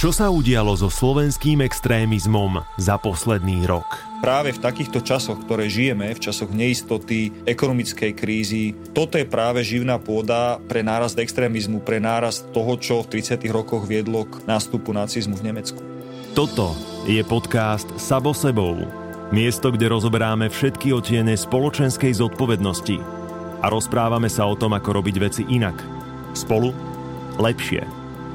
[0.00, 3.84] Čo sa udialo so slovenským extrémizmom za posledný rok?
[4.24, 10.00] Práve v takýchto časoch, ktoré žijeme, v časoch neistoty, ekonomickej krízy, toto je práve živná
[10.00, 13.44] pôda pre nárast extrémizmu, pre nárast toho, čo v 30.
[13.52, 15.84] rokoch viedlo k nástupu nacizmu v Nemecku.
[16.32, 16.72] Toto
[17.04, 18.80] je podcast Sabo sebou.
[19.28, 22.96] Miesto, kde rozoberáme všetky otiene spoločenskej zodpovednosti
[23.60, 25.76] a rozprávame sa o tom, ako robiť veci inak.
[26.32, 26.72] Spolu
[27.36, 27.84] lepšie.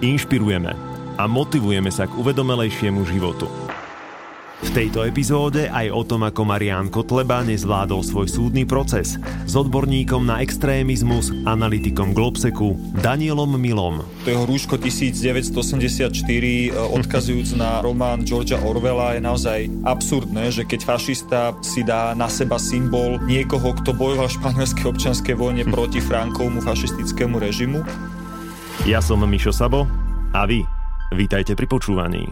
[0.05, 3.47] Inšpirujeme a motivujeme sa k uvedomelejšiemu životu.
[4.63, 10.23] V tejto epizóde aj o tom, ako Marián Kotleba nezvládol svoj súdny proces s odborníkom
[10.23, 13.99] na extrémizmus, analytikom Globseku Danielom Milom.
[14.23, 20.79] To jeho rúško 1984 e, odkazujúc na román Georgia Orwella je naozaj absurdné, že keď
[20.87, 26.63] fašista si dá na seba symbol niekoho, kto bojoval v španielskej občianskej vojne proti Frankovmu
[26.63, 27.83] fašistickému režimu.
[28.87, 29.83] Ja som Mišo Sabo
[30.31, 30.63] a vy
[31.13, 32.25] Vítajte pri počúvaní.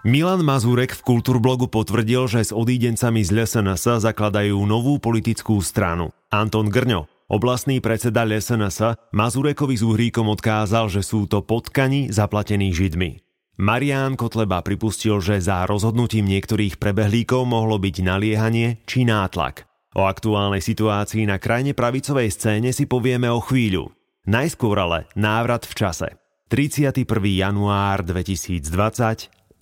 [0.00, 6.08] Milan Mazurek v Kultúrblogu potvrdil, že s odídencami z LSNS zakladajú novú politickú stranu.
[6.32, 13.20] Anton Grňo, oblastný predseda LSNS, Mazurekovi s Uhríkom odkázal, že sú to potkani zaplatení Židmi.
[13.60, 19.68] Marián Kotleba pripustil, že za rozhodnutím niektorých prebehlíkov mohlo byť naliehanie či nátlak.
[19.92, 23.92] O aktuálnej situácii na krajne pravicovej scéne si povieme o chvíľu.
[24.28, 26.08] Najskôr ale návrat v čase.
[26.52, 27.08] 31.
[27.24, 28.60] január 2020,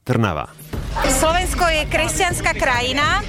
[0.03, 0.51] Trnava.
[1.07, 3.23] Slovensko je kresťanská krajina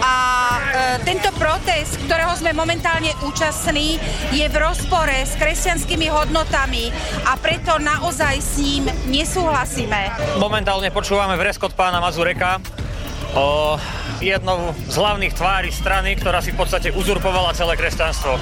[0.00, 0.60] a e,
[1.04, 4.00] tento protest, ktorého sme momentálne účastní,
[4.32, 6.88] je v rozpore s kresťanskými hodnotami
[7.28, 10.16] a preto naozaj s ním nesúhlasíme.
[10.40, 12.56] Momentálne počúvame vreskot pána Mazureka
[13.36, 13.76] o
[14.24, 18.40] jednou z hlavných tvári strany, ktorá si v podstate uzurpovala celé kresťanstvo.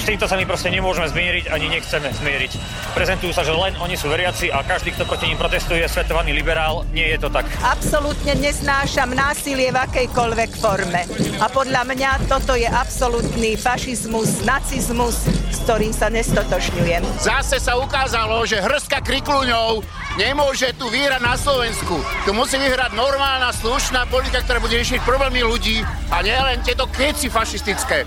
[0.00, 2.52] S týmto sa my proste nemôžeme zmieriť, ani nechceme zmieriť.
[2.96, 6.32] Prezentujú sa, že len oni sú veriaci a každý, kto proti ním protestuje, je svetovaný
[6.32, 6.88] liberál.
[6.96, 7.44] Nie je to tak.
[7.60, 11.04] Absolútne neznášam násilie v akejkoľvek forme.
[11.38, 17.04] A podľa mňa toto je absolútny fašizmus, nacizmus, s ktorým sa nestotožňujem.
[17.20, 19.84] Zase sa ukázalo, že hrstka krikluňov
[20.16, 22.00] nemôže tu vyhrať na Slovensku.
[22.24, 25.82] Tu musí vyhrať normálna, slušná politika, ktorá bude riešiť problémy ľudí
[26.14, 28.06] a nielen tieto keci fašistické.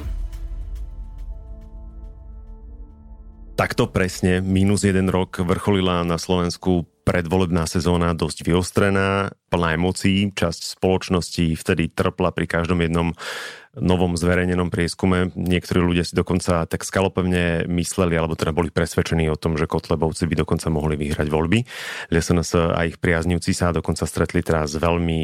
[3.60, 10.32] Takto presne, minus jeden rok vrcholila na Slovensku predvolebná sezóna dosť vyostrená, plná emócií.
[10.32, 13.12] Časť spoločnosti vtedy trpla pri každom jednom
[13.78, 15.32] novom zverejnenom prieskume.
[15.36, 20.28] Niektorí ľudia si dokonca tak skalopevne mysleli, alebo teda boli presvedčení o tom, že Kotlebovci
[20.28, 21.64] by dokonca mohli vyhrať voľby.
[22.12, 25.22] LSNS a ich priaznivci sa dokonca stretli teraz s veľmi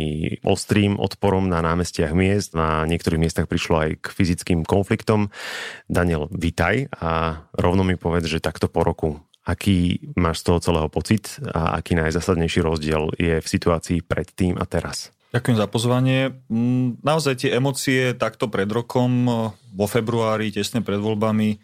[0.48, 2.56] ostrým odporom na námestiach miest.
[2.56, 5.28] Na niektorých miestach prišlo aj k fyzickým konfliktom.
[5.92, 10.90] Daniel, vitaj a rovno mi povedz, že takto po roku Aký máš z toho celého
[10.92, 15.16] pocit a aký najzásadnejší rozdiel je v situácii predtým a teraz?
[15.28, 16.20] Ďakujem za pozvanie.
[16.48, 19.32] Mm, naozaj tie emócie takto pred rokom, e,
[19.76, 21.58] vo februári, tesne pred voľbami, e,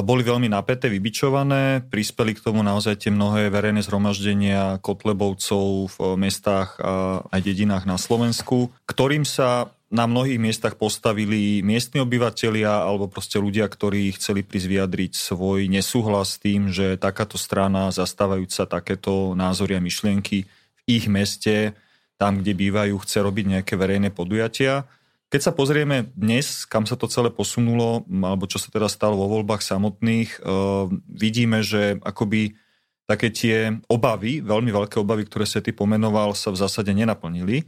[0.00, 1.84] boli veľmi napäté, vybičované.
[1.84, 8.00] Prispeli k tomu naozaj tie mnohé verejné zhromaždenia kotlebovcov v mestách a aj dedinách na
[8.00, 14.72] Slovensku, ktorým sa na mnohých miestach postavili miestni obyvateľia alebo proste ľudia, ktorí chceli prísť
[14.72, 21.04] vyjadriť svoj nesúhlas s tým, že takáto strana zastávajúca takéto názory a myšlienky v ich
[21.12, 21.76] meste
[22.22, 24.86] tam, kde bývajú, chce robiť nejaké verejné podujatia.
[25.26, 29.26] Keď sa pozrieme dnes, kam sa to celé posunulo, alebo čo sa teda stalo vo
[29.26, 32.54] voľbách samotných, uh, vidíme, že akoby
[33.10, 37.66] také tie obavy, veľmi veľké obavy, ktoré sa ty pomenoval, sa v zásade nenaplnili.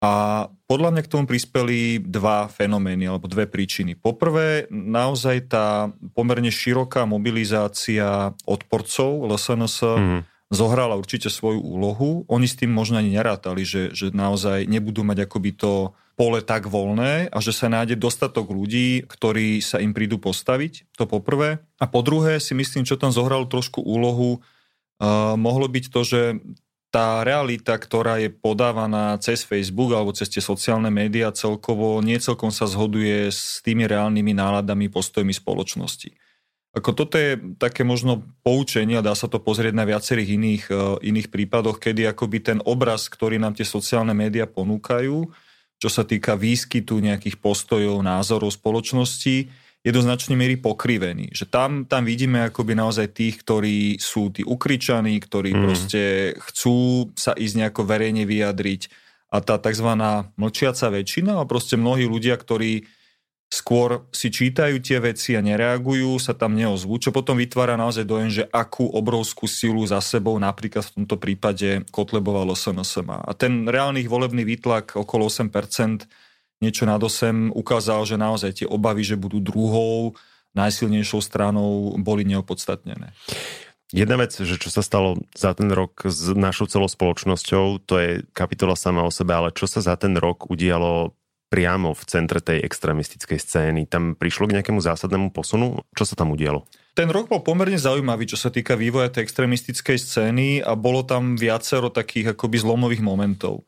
[0.00, 4.00] A podľa mňa k tomu prispeli dva fenomény alebo dve príčiny.
[4.00, 12.26] Poprvé, naozaj tá pomerne široká mobilizácia odporcov LSNS mm zohrala určite svoju úlohu.
[12.26, 16.68] Oni s tým možno ani nerátali, že, že naozaj nebudú mať akoby to pole tak
[16.68, 20.90] voľné a že sa nájde dostatok ľudí, ktorí sa im prídu postaviť.
[21.00, 21.64] To poprvé.
[21.80, 26.20] A po druhé si myslím, čo tam zohralo trošku úlohu, uh, mohlo byť to, že
[26.90, 32.50] tá realita, ktorá je podávaná cez Facebook alebo cez tie sociálne médiá celkovo, nie celkom
[32.50, 36.10] sa zhoduje s tými reálnymi náladami, postojmi spoločnosti.
[36.70, 40.78] Ako toto je také možno poučenie a dá sa to pozrieť na viacerých iných, uh,
[41.02, 45.26] iných prípadoch, kedy akoby ten obraz, ktorý nám tie sociálne médiá ponúkajú,
[45.82, 49.50] čo sa týka výskytu nejakých postojov, názorov spoločnosti,
[49.80, 51.32] je do značnej miery pokrivený.
[51.32, 55.60] Že tam, tam vidíme akoby naozaj tých, ktorí sú tí ukričaní, ktorí mm.
[55.64, 56.02] proste
[56.52, 58.92] chcú sa ísť nejako verejne vyjadriť
[59.32, 59.88] a tá tzv.
[60.36, 62.84] mlčiaca väčšina a proste mnohí ľudia, ktorí
[63.50, 68.30] skôr si čítajú tie veci a nereagujú, sa tam neozvú, čo potom vytvára naozaj dojem,
[68.30, 73.18] že akú obrovskú silu za sebou napríklad v tomto prípade Kotlebova LSNS má.
[73.26, 75.50] A ten reálny volebný výtlak okolo 8%,
[76.62, 80.14] niečo nad 8, ukázal, že naozaj tie obavy, že budú druhou
[80.54, 83.10] najsilnejšou stranou, boli neopodstatnené.
[83.90, 88.10] Jedna vec, že čo sa stalo za ten rok s našou celou spoločnosťou, to je
[88.30, 91.18] kapitola sama o sebe, ale čo sa za ten rok udialo
[91.50, 93.90] priamo v centre tej extremistickej scény.
[93.90, 95.82] Tam prišlo k nejakému zásadnému posunu?
[95.98, 96.64] Čo sa tam udialo?
[96.94, 101.34] Ten rok bol pomerne zaujímavý, čo sa týka vývoja tej extremistickej scény a bolo tam
[101.34, 103.66] viacero takých akoby zlomových momentov.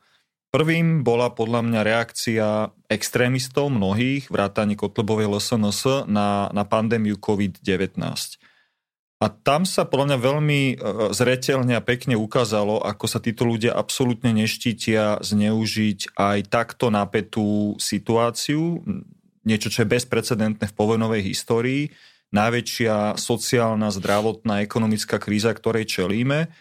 [0.53, 2.47] Prvým bola podľa mňa reakcia
[2.85, 7.97] extrémistov mnohých, vrátane Kotlebovej LSNS, na, na pandémiu COVID-19.
[9.23, 10.75] A tam sa podľa mňa veľmi e,
[11.15, 18.83] zretelne a pekne ukázalo, ako sa títo ľudia absolútne neštítia zneužiť aj takto napätú situáciu,
[19.47, 21.95] niečo, čo je bezprecedentné v povojnovej histórii,
[22.35, 26.51] najväčšia sociálna, zdravotná, ekonomická kríza, ktorej čelíme.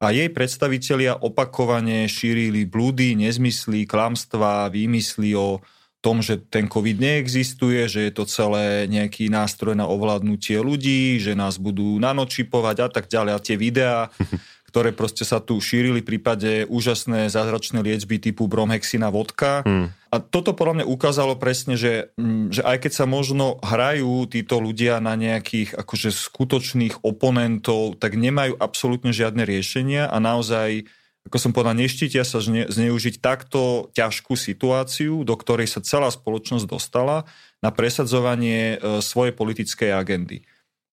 [0.00, 5.60] A jej predstavitelia opakovane šírili blúdy, nezmysly, klamstvá, výmysly o
[6.06, 11.34] tom, že ten COVID neexistuje, že je to celé nejaký nástroj na ovládnutie ľudí, že
[11.34, 13.32] nás budú nanočipovať a tak ďalej.
[13.34, 14.14] A tie videá,
[14.70, 19.66] ktoré proste sa tu šírili v prípade úžasné zázračné liečby typu bromhexina vodka.
[19.66, 19.90] Hmm.
[20.14, 24.62] A toto podľa mňa ukázalo presne, že, mm, že aj keď sa možno hrajú títo
[24.62, 30.86] ľudia na nejakých akože skutočných oponentov, tak nemajú absolútne žiadne riešenia a naozaj
[31.26, 36.66] ako som povedal, neštítia sa zne, zneužiť takto ťažkú situáciu, do ktorej sa celá spoločnosť
[36.70, 37.26] dostala
[37.58, 40.46] na presadzovanie e, svojej politickej agendy.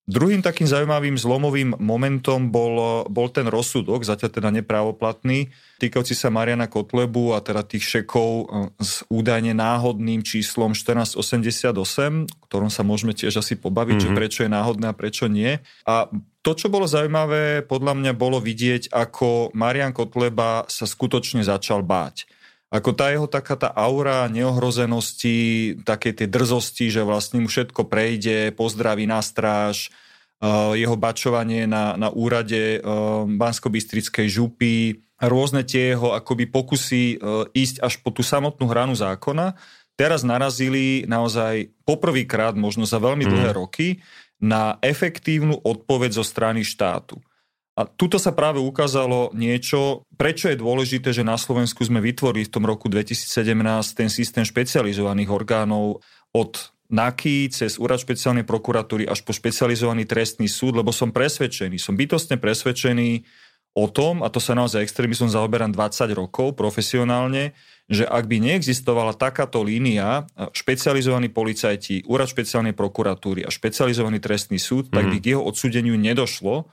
[0.03, 5.47] Druhým takým zaujímavým zlomovým momentom bol, bol ten rozsudok, zatiaľ teda neprávoplatný,
[5.79, 8.45] týkajúci sa Mariana Kotlebu a teda tých šekov e,
[8.83, 11.79] s údajne náhodným číslom 1488,
[12.27, 14.03] o ktorom sa môžeme tiež asi pobaviť, mm-hmm.
[14.03, 14.17] že mhm.
[14.19, 15.63] prečo je náhodné a prečo nie.
[15.87, 16.11] A
[16.43, 22.27] to, čo bolo zaujímavé, podľa mňa bolo vidieť, ako Marian Kotleba sa skutočne začal báť.
[22.73, 28.49] Ako tá jeho taká tá aura neohrozenosti, také tie drzosti, že vlastne mu všetko prejde,
[28.57, 29.93] pozdraví na stráž,
[30.41, 37.45] uh, jeho bačovanie na, na úrade uh, Bansko-Bystrickej župy, rôzne tie jeho akoby pokusy uh,
[37.53, 39.53] ísť až po tú samotnú hranu zákona,
[39.93, 43.57] teraz narazili naozaj poprvýkrát, možno za veľmi dlhé mm.
[43.57, 44.01] roky,
[44.41, 47.21] na efektívnu odpoveď zo strany štátu.
[47.73, 52.53] A tuto sa práve ukázalo niečo, prečo je dôležité, že na Slovensku sme vytvorili v
[52.53, 53.49] tom roku 2017
[53.97, 56.05] ten systém špecializovaných orgánov
[56.37, 56.51] od
[56.93, 62.37] NAKY cez úrad špeciálnej prokuratúry až po špecializovaný trestný súd, lebo som presvedčený, som bytostne
[62.37, 63.25] presvedčený
[63.73, 67.57] o tom, a to sa naozaj extrémizmom zaoberám 20 rokov profesionálne,
[67.89, 74.87] že ak by neexistovala takáto línia, špecializovaní policajti, úrad špeciálnej prokuratúry a špecializovaný trestný súd,
[74.87, 74.93] mm.
[74.93, 75.23] tak by mhm.
[75.25, 76.69] k jeho odsúdeniu nedošlo,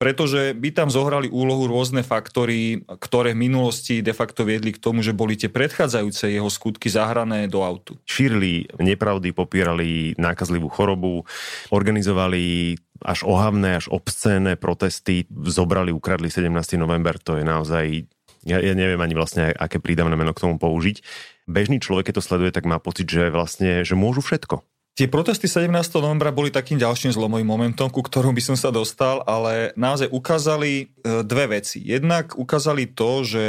[0.00, 5.04] pretože by tam zohrali úlohu rôzne faktory, ktoré v minulosti de facto viedli k tomu,
[5.04, 8.00] že boli tie predchádzajúce jeho skutky zahrané do autu.
[8.08, 11.28] Šírili nepravdy, popierali nákazlivú chorobu,
[11.68, 16.48] organizovali až ohavné, až obscénne protesty, zobrali, ukradli 17.
[16.80, 18.08] november, to je naozaj
[18.40, 21.04] ja, ja neviem ani vlastne, aké prídavné meno k tomu použiť.
[21.44, 24.64] Bežný človek, keď to sleduje, tak má pocit, že vlastne, že môžu všetko.
[24.98, 25.72] Tie protesty 17.
[26.02, 30.72] novembra boli takým ďalším zlomovým momentom, ku ktorom by som sa dostal, ale naozaj ukázali
[30.76, 30.84] e,
[31.24, 31.80] dve veci.
[31.80, 33.46] Jednak ukázali to, že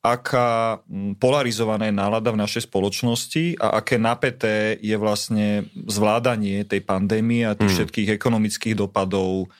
[0.00, 0.80] aká
[1.20, 7.58] polarizovaná je nálada v našej spoločnosti a aké napäté je vlastne zvládanie tej pandémie a
[7.58, 7.78] tých hmm.
[7.84, 9.52] všetkých ekonomických dopadov,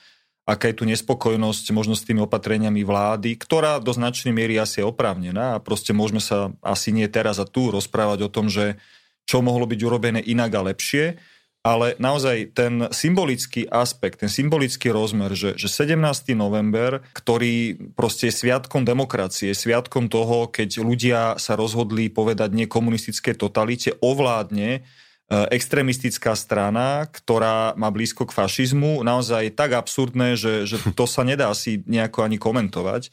[0.49, 4.89] aká je tu nespokojnosť možno s tými opatreniami vlády, ktorá do značnej miery asi je
[4.89, 8.77] oprávnená a proste môžeme sa asi nie teraz a tu rozprávať o tom, že
[9.25, 11.17] čo mohlo byť urobené inak a lepšie,
[11.65, 15.97] ale naozaj ten symbolický aspekt, ten symbolický rozmer, že, že 17.
[16.37, 23.97] november, ktorý proste je sviatkom demokracie, sviatkom toho, keď ľudia sa rozhodli povedať nekomunistické totalite,
[24.05, 24.85] ovládne
[25.25, 31.25] E, extrémistická strana, ktorá má blízko k fašizmu, naozaj tak absurdné, že, že to sa
[31.25, 33.09] nedá si nejako ani komentovať.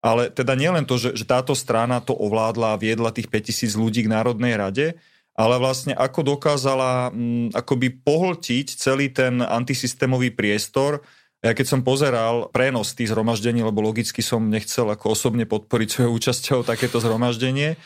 [0.00, 4.00] Ale teda nielen to, že, že táto strana to ovládla a viedla tých 5000 ľudí
[4.06, 4.86] k Národnej rade,
[5.34, 11.02] ale vlastne ako dokázala m, akoby pohltiť celý ten antisystémový priestor.
[11.40, 16.12] Ja keď som pozeral prenos tých zhromaždení, lebo logicky som nechcel ako osobne podporiť svojou
[16.16, 17.80] účasťou takéto zhromaždenie,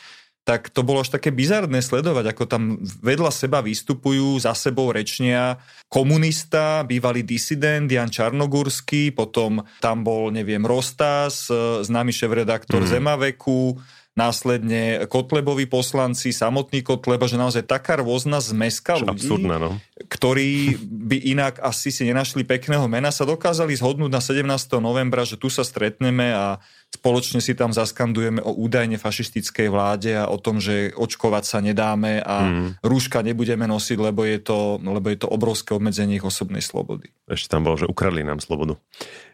[0.44, 2.62] tak to bolo až také bizarné sledovať, ako tam
[3.00, 5.56] vedľa seba vystupujú, za sebou rečnia
[5.88, 11.48] komunista, bývalý disident Jan Čarnogurský, potom tam bol, neviem, Rostas,
[11.80, 12.90] známy šéf-redaktor mm.
[12.92, 13.80] Zemaveku,
[14.14, 19.82] následne Kotlebovi poslanci, samotný Kotleba, že naozaj taká rôzna zmeska ľudí, Absurdná, no.
[20.06, 24.46] ktorí by inak asi si nenašli pekného mena, sa dokázali zhodnúť na 17.
[24.78, 26.62] novembra, že tu sa stretneme a
[26.94, 32.22] spoločne si tam zaskandujeme o údajne fašistickej vláde a o tom, že očkovať sa nedáme
[32.22, 32.86] a mm.
[32.86, 37.10] rúška nebudeme nosiť, lebo je, to, lebo je to obrovské obmedzenie ich osobnej slobody.
[37.26, 38.78] Ešte tam bolo, že ukradli nám slobodu.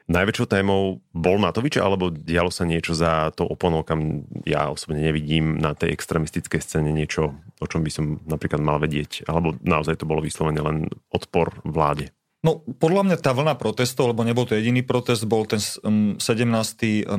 [0.09, 5.61] Najväčšou témou bol Matovič, alebo dialo sa niečo za to oponou, kam ja osobne nevidím
[5.61, 10.09] na tej extremistickej scéne niečo, o čom by som napríklad mal vedieť, alebo naozaj to
[10.09, 12.11] bolo vyslovene len odpor vláde?
[12.40, 16.16] No, podľa mňa tá vlna protestov, lebo nebol to jediný protest, bol ten 17.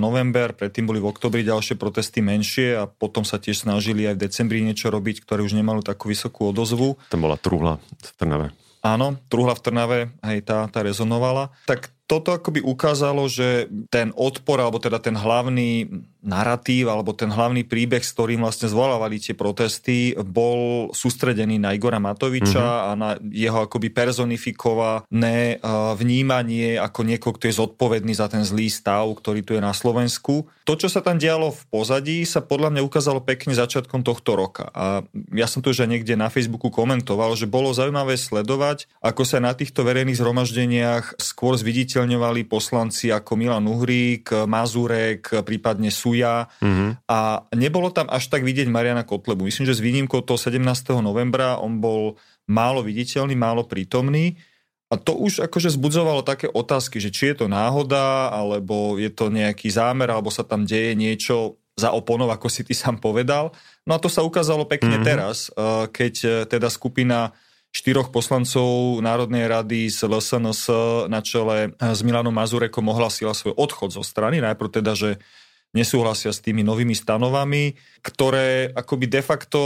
[0.02, 4.24] november, predtým boli v oktobri ďalšie protesty menšie a potom sa tiež snažili aj v
[4.26, 6.98] decembri niečo robiť, ktoré už nemalo takú vysokú odozvu.
[7.14, 8.48] Tam bola truhla v Trnave.
[8.82, 11.54] Áno, truhla v Trnave, hej, tá, tá rezonovala.
[11.70, 15.88] Tak toto akoby ukázalo, že ten odpor, alebo teda ten hlavný
[16.22, 22.04] narratív, alebo ten hlavný príbeh, s ktorým vlastne zvolávali tie protesty, bol sústredený na Igora
[22.04, 22.88] Matoviča mm-hmm.
[22.88, 25.58] a na jeho akoby personifikované
[25.98, 30.46] vnímanie ako niekoho, kto je zodpovedný za ten zlý stav, ktorý tu je na Slovensku.
[30.68, 34.70] To, čo sa tam dialo v pozadí, sa podľa mňa ukázalo pekne začiatkom tohto roka.
[34.78, 35.02] A
[35.34, 39.42] ja som to už aj niekde na Facebooku komentoval, že bolo zaujímavé sledovať, ako sa
[39.42, 47.06] na týchto verejných zhromaždeniach skôr zviditeľ zviditeľňovali poslanci ako Milan Uhrík, Mazurek, prípadne Suja mm-hmm.
[47.06, 49.46] a nebolo tam až tak vidieť Mariana Kotlebu.
[49.46, 50.58] Myslím, že s výnimkou toho 17.
[50.98, 52.18] novembra on bol
[52.50, 54.42] málo viditeľný, málo prítomný
[54.90, 59.30] a to už akože zbudzovalo také otázky, že či je to náhoda, alebo je to
[59.30, 63.54] nejaký zámer, alebo sa tam deje niečo za oponov, ako si ty sám povedal.
[63.88, 65.08] No a to sa ukázalo pekne mm-hmm.
[65.08, 67.32] teraz, eh, keď eh, teda skupina
[67.72, 70.64] štyroch poslancov Národnej rady z LSNS
[71.08, 74.44] na čele s Milanom Mazurekom ohlasila svoj odchod zo strany.
[74.44, 75.24] Najprv teda, že
[75.72, 79.60] nesúhlasia s tými novými stanovami, ktoré akoby de facto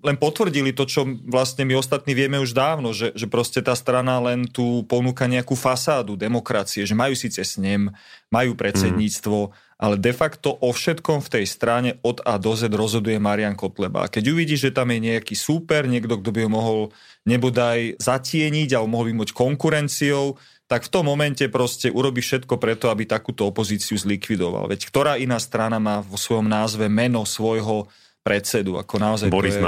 [0.00, 4.16] len potvrdili to, čo vlastne my ostatní vieme už dávno, že, že proste tá strana
[4.24, 7.92] len tu ponúka nejakú fasádu demokracie, že majú síce snem,
[8.32, 12.68] majú predsedníctvo, mm ale de facto o všetkom v tej strane od A do Z
[12.68, 14.04] rozhoduje Marian Kotleba.
[14.04, 16.80] A keď uvidí, že tam je nejaký súper, niekto, kto by ho mohol
[17.24, 20.36] nebodaj zatieniť alebo mohol by mať konkurenciou,
[20.68, 24.68] tak v tom momente proste urobí všetko preto, aby takúto opozíciu zlikvidoval.
[24.68, 27.88] Veď ktorá iná strana má vo svojom názve meno svojho
[28.20, 29.32] predsedu, ako naozaj...
[29.32, 29.64] Boris je.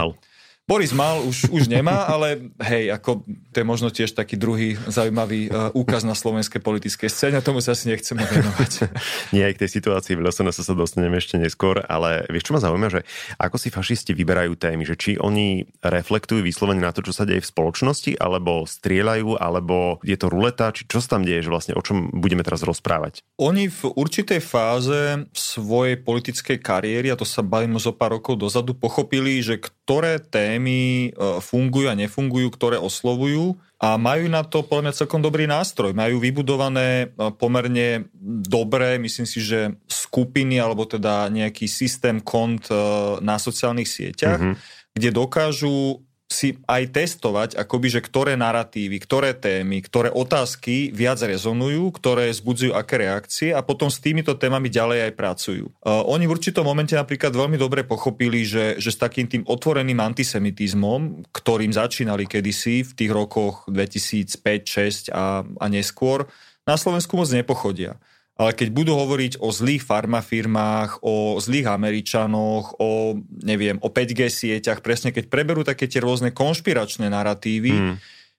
[0.63, 5.51] Boris mal, už, už nemá, ale hej, ako to je možno tiež taký druhý zaujímavý
[5.51, 8.87] uh, úkaz na slovenskej politickej scéne tomu sa asi nechceme venovať.
[9.35, 12.63] Nie, aj k tej situácii v LSNS sa dostaneme ešte neskôr, ale vieš, čo ma
[12.63, 13.03] zaujíma, že
[13.43, 17.43] ako si fašisti vyberajú témy, že či oni reflektujú vyslovene na to, čo sa deje
[17.43, 21.75] v spoločnosti, alebo strieľajú, alebo je to ruleta, či čo sa tam deje, že vlastne
[21.75, 23.27] o čom budeme teraz rozprávať?
[23.43, 28.79] Oni v určitej fáze svojej politickej kariéry, a to sa bavím zo pár rokov dozadu,
[28.79, 34.89] pochopili, že ktoré témy e, fungujú a nefungujú, ktoré oslovujú a majú na to podľa
[34.89, 35.91] mňa celkom dobrý nástroj.
[35.91, 38.07] Majú vybudované e, pomerne
[38.47, 42.79] dobré, myslím si, že skupiny alebo teda nejaký systém kont e,
[43.27, 44.95] na sociálnych sieťach, mm-hmm.
[44.95, 51.93] kde dokážu si aj testovať, akoby, že ktoré narratívy, ktoré témy, ktoré otázky viac rezonujú,
[51.95, 55.65] ktoré zbudzujú aké reakcie a potom s týmito témami ďalej aj pracujú.
[55.85, 60.01] Uh, oni v určitom momente napríklad veľmi dobre pochopili, že, že s takým tým otvoreným
[60.01, 66.27] antisemitizmom, ktorým začínali kedysi v tých rokoch 2005, 2006 a, a neskôr,
[66.63, 67.99] na Slovensku moc nepochodia
[68.33, 74.81] ale keď budú hovoriť o zlých farmafirmách, o zlých Američanoch, o, neviem, o 5G sieťach,
[74.81, 77.95] presne keď preberú také tie rôzne konšpiračné narratívy, mm.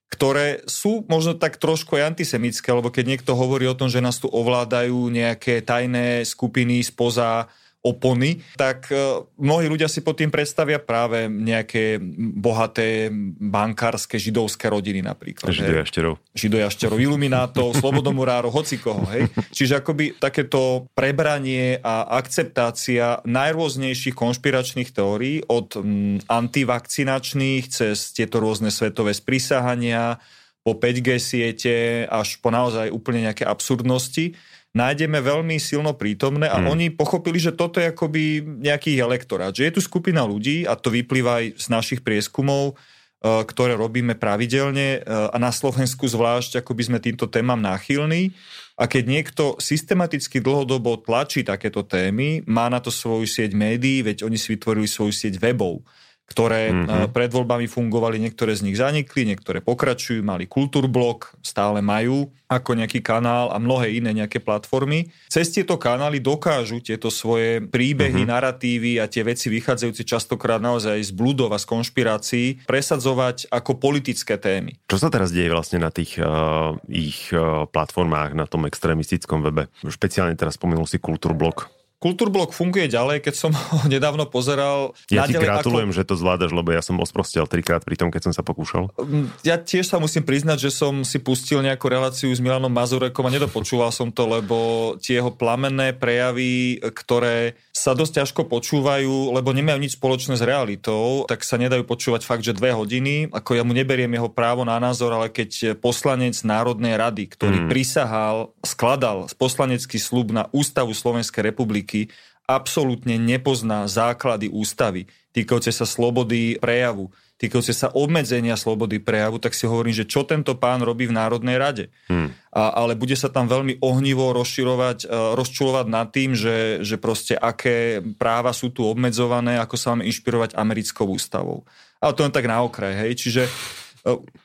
[0.09, 4.17] ktoré sú možno tak trošku aj antisemické, lebo keď niekto hovorí o tom, že nás
[4.17, 7.47] tu ovládajú nejaké tajné skupiny spoza
[7.83, 13.11] opony, tak e, mnohí ľudia si pod tým predstavia práve nejaké bohaté
[13.43, 15.51] bankárske židovské rodiny napríklad.
[15.51, 16.15] Židojašterov.
[16.31, 19.03] Židojašterov, iluminátov, slobodomurárov, hoci koho.
[19.11, 19.27] Hej?
[19.51, 28.71] Čiže akoby takéto prebranie a akceptácia najrôznejších konšpiračných teórií od mm, antivakcinačných cez tieto rôzne
[28.71, 30.23] svetové sprísahania
[30.63, 31.75] po 5G siete
[32.07, 34.31] až po naozaj úplne nejaké absurdnosti
[34.73, 36.67] nájdeme veľmi silno prítomné a hmm.
[36.67, 40.89] oni pochopili, že toto je akoby nejaký elektorát, že je tu skupina ľudí a to
[40.89, 46.73] vyplýva aj z našich prieskumov, e, ktoré robíme pravidelne e, a na Slovensku zvlášť, ako
[46.73, 48.33] by sme týmto témam náchylní.
[48.73, 54.25] A keď niekto systematicky dlhodobo tlačí takéto témy, má na to svoju sieť médií, veď
[54.25, 55.85] oni si vytvorili svoju sieť webov
[56.23, 57.11] ktoré mm-hmm.
[57.11, 63.01] pred voľbami fungovali, niektoré z nich zanikli, niektoré pokračujú, mali kultúrblok, stále majú ako nejaký
[63.01, 65.09] kanál a mnohé iné nejaké platformy.
[65.27, 68.33] Cez tieto kanály dokážu tieto svoje príbehy, mm-hmm.
[68.33, 74.37] narratívy a tie veci vychádzajúce častokrát naozaj z bludov a z konšpirácií presadzovať ako politické
[74.37, 74.77] témy.
[74.87, 79.67] Čo sa teraz deje vlastne na tých uh, ich uh, platformách, na tom extrémistickom webe?
[79.83, 81.82] Špeciálne teraz spomenul si kultúrblok.
[82.03, 84.91] Kultúrblok funguje ďalej, keď som ho nedávno pozeral.
[85.07, 85.97] Ja ti gratulujem, ako...
[85.97, 88.91] že to zvládaš, lebo ja som osprostel trikrát pri tom, keď som sa pokúšal.
[88.99, 93.23] Mm, ja tiež sa musím priznať, že som si pustil nejakú reláciu s Milanom Mazurekom
[93.23, 94.57] a nedopočúval som to, lebo
[94.99, 101.23] tie jeho plamenné prejavy, ktoré sa dosť ťažko počúvajú, lebo nemajú nič spoločné s realitou,
[101.23, 103.31] tak sa nedajú počúvať fakt, že dve hodiny.
[103.31, 107.67] Ako ja mu neberiem jeho právo na názor, ale keď poslanec Národnej rady, ktorý mm.
[107.71, 112.09] prisahal, skladal poslanecký slub na Ústavu Slovenskej republiky, republiky
[112.43, 117.09] absolútne nepozná základy ústavy týkajúce sa slobody prejavu,
[117.41, 121.57] týkajúce sa obmedzenia slobody prejavu, tak si hovorím, že čo tento pán robí v Národnej
[121.57, 121.85] rade.
[122.05, 122.29] Hmm.
[122.53, 127.33] A, ale bude sa tam veľmi ohnivo rozširovať, uh, rozčulovať nad tým, že, že proste
[127.33, 131.65] aké práva sú tu obmedzované, ako sa máme inšpirovať americkou ústavou.
[131.97, 133.17] Ale to len tak na okraj, hej.
[133.17, 133.43] Čiže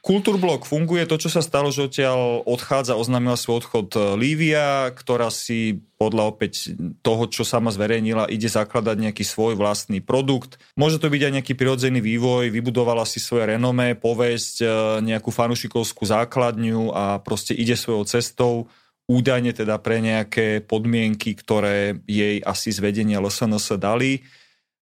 [0.07, 5.35] Kultúrblok funguje, to, čo sa stalo, že odtiaľ odchádza, oznámila svoj odchod e, Lívia, ktorá
[5.35, 10.62] si podľa opäť toho, čo sama zverejnila, ide zakladať nejaký svoj vlastný produkt.
[10.79, 14.67] Môže to byť aj nejaký prirodzený vývoj, vybudovala si svoje renomé, povesť, e,
[15.03, 18.71] nejakú fanušikovskú základňu a proste ide svojou cestou
[19.09, 24.23] údajne teda pre nejaké podmienky, ktoré jej asi z vedenia LSNS dali.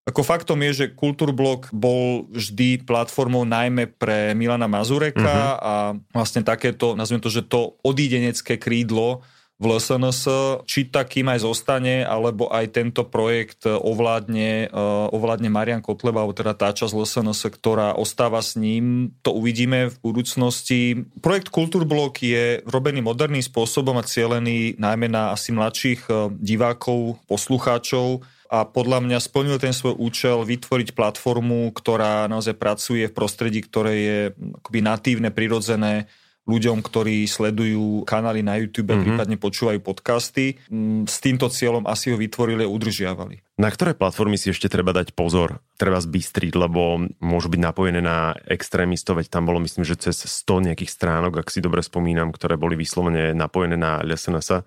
[0.07, 5.59] Ako faktom je, že Kultúrblok bol vždy platformou najmä pre Milana Mazureka uh-huh.
[5.59, 5.75] a
[6.15, 10.23] vlastne takéto, nazviem to, že to odídenecké krídlo v LSNS,
[10.69, 16.53] či takým aj zostane, alebo aj tento projekt ovládne, uh, ovládne Marian Kotleba, alebo teda
[16.53, 21.09] tá časť LSNS, ktorá ostáva s ním, to uvidíme v budúcnosti.
[21.25, 28.36] Projekt Kultúrblok je robený moderným spôsobom a cielený najmä na asi mladších uh, divákov, poslucháčov,
[28.51, 33.93] a podľa mňa splnil ten svoj účel vytvoriť platformu, ktorá naozaj pracuje v prostredí, ktoré
[33.95, 34.19] je
[34.63, 36.07] akoby natívne, prirodzené
[36.47, 39.03] ľuďom, ktorí sledujú kanály na YouTube, mm-hmm.
[39.03, 40.63] prípadne počúvajú podcasty.
[40.71, 43.59] Mm, s týmto cieľom asi ho vytvorili a udržiavali.
[43.59, 45.59] Na ktoré platformy si ešte treba dať pozor?
[45.75, 50.71] Treba zbystriť, lebo môžu byť napojené na extrémistov, veď tam bolo myslím, že cez 100
[50.71, 54.63] nejakých stránok, ak si dobre spomínam, ktoré boli vyslovene napojené na LSNS.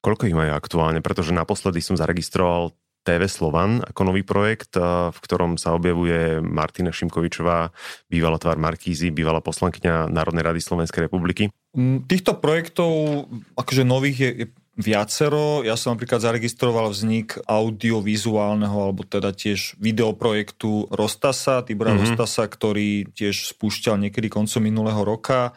[0.00, 1.04] Koľko ich majú aktuálne?
[1.04, 2.72] Pretože naposledy som zaregistroval
[3.08, 7.72] TV Slovan ako nový projekt, v ktorom sa objavuje Martina Šimkovičová,
[8.12, 11.48] bývalá tvár Markízy, bývalá poslankyňa Národnej rady Slovenskej republiky.
[11.72, 13.24] Mm, týchto projektov,
[13.56, 14.46] akože nových je, je
[14.78, 15.64] viacero.
[15.64, 22.14] Ja som napríklad zaregistroval vznik audiovizuálneho alebo teda tiež videoprojektu Rostasa, Tibora mm-hmm.
[22.14, 25.56] Rostasa, ktorý tiež spúšťal niekedy koncom minulého roka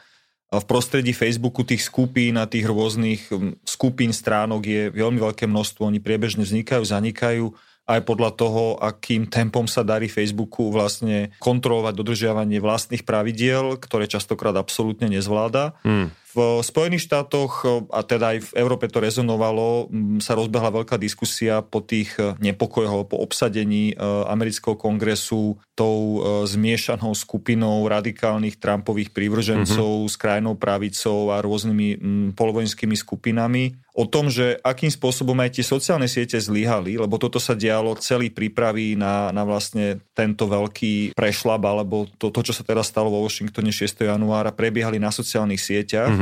[0.60, 3.32] v prostredí Facebooku tých skupín a tých rôznych
[3.64, 5.88] skupín stránok je veľmi veľké množstvo.
[5.88, 7.56] Oni priebežne vznikajú, zanikajú
[7.88, 14.54] aj podľa toho, akým tempom sa darí Facebooku vlastne kontrolovať dodržiavanie vlastných pravidiel, ktoré častokrát
[14.56, 15.76] absolútne nezvláda.
[15.88, 16.12] Hmm.
[16.32, 19.92] V Spojených štátoch, a teda aj v Európe to rezonovalo,
[20.24, 23.96] sa rozbehla veľká diskusia po tých e, nepokojoch, po obsadení e,
[24.32, 30.12] amerického kongresu tou zmiešanou skupinou radikálnych Trumpových prívržencov mm-hmm.
[30.12, 32.00] s krajnou pravicou a rôznymi
[32.38, 37.52] polovojenskými skupinami o tom, že akým spôsobom aj tie sociálne siete zlyhali, lebo toto sa
[37.52, 42.88] dialo celý prípravy na, na vlastne tento veľký prešlab, alebo to, to, čo sa teraz
[42.88, 44.08] stalo vo Washingtone 6.
[44.08, 46.08] januára, prebiehali na sociálnych sieťach.
[46.08, 46.21] Mm-hmm.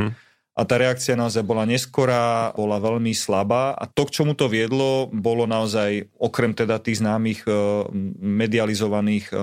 [0.60, 5.08] A tá reakcia naozaj bola neskorá, bola veľmi slabá a to, k čomu to viedlo,
[5.08, 7.52] bolo naozaj okrem teda tých známych e,
[8.20, 9.36] medializovaných e,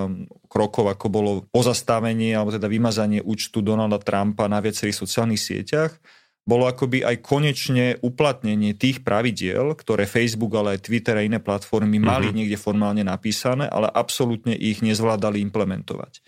[0.44, 5.96] krokov, ako bolo pozastavenie alebo teda vymazanie účtu Donalda Trumpa na viacerých sociálnych sieťach,
[6.44, 11.96] bolo akoby aj konečne uplatnenie tých pravidiel, ktoré Facebook, ale aj Twitter a iné platformy
[11.96, 12.36] mali mm-hmm.
[12.36, 16.20] niekde formálne napísané, ale absolútne ich nezvládali implementovať.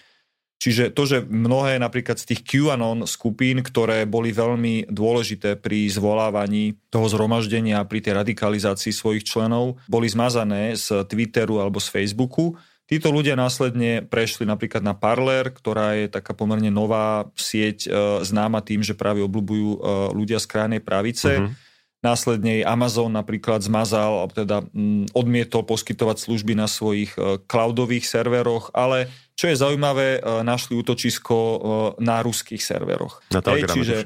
[0.58, 6.74] Čiže to, že mnohé napríklad z tých QAnon skupín, ktoré boli veľmi dôležité pri zvolávaní
[6.90, 12.58] toho zhromaždenia pri tej radikalizácii svojich členov, boli zmazané z Twitteru alebo z Facebooku.
[12.88, 17.88] Títo ľudia následne prešli napríklad na Parler, ktorá je taká pomerne nová sieť e,
[18.24, 19.78] známa tým, že práve obľúbujú e,
[20.16, 21.36] ľudia z krajnej pravice.
[21.36, 21.52] Uh-huh.
[21.98, 29.10] Následne Amazon napríklad zmazal, teda mm, odmietol poskytovať služby na svojich e, cloudových serveroch, ale
[29.34, 31.58] čo je zaujímavé, e, našli útočisko e,
[31.98, 33.18] na ruských serveroch.
[33.34, 33.96] Na Hej, čiže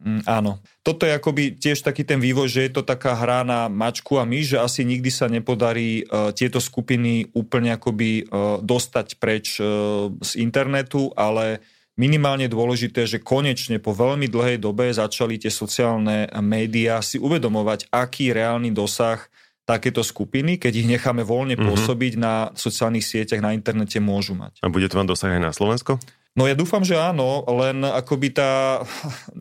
[0.00, 0.64] Mm, áno.
[0.80, 4.24] Toto je akoby tiež taký ten vývoj, že je to taká hra na mačku a
[4.24, 10.08] myš, že asi nikdy sa nepodarí uh, tieto skupiny úplne akoby uh, dostať preč uh,
[10.24, 11.60] z internetu, ale
[12.00, 18.32] minimálne dôležité, že konečne po veľmi dlhej dobe začali tie sociálne médiá si uvedomovať, aký
[18.32, 19.20] reálny dosah
[19.68, 21.68] takéto skupiny, keď ich necháme voľne mm-hmm.
[21.68, 24.64] pôsobiť na sociálnych sieťach, na internete môžu mať.
[24.64, 26.00] A bude to vám dosah aj na Slovensko?
[26.34, 28.80] No ja dúfam, že áno, len akoby tá...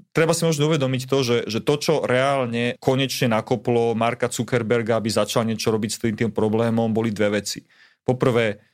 [0.09, 5.09] Treba si možno uvedomiť to, že, že to, čo reálne konečne nakoplo Marka Zuckerberga, aby
[5.13, 7.61] začal niečo robiť s tým, tým problémom, boli dve veci.
[8.01, 8.68] Poprvé,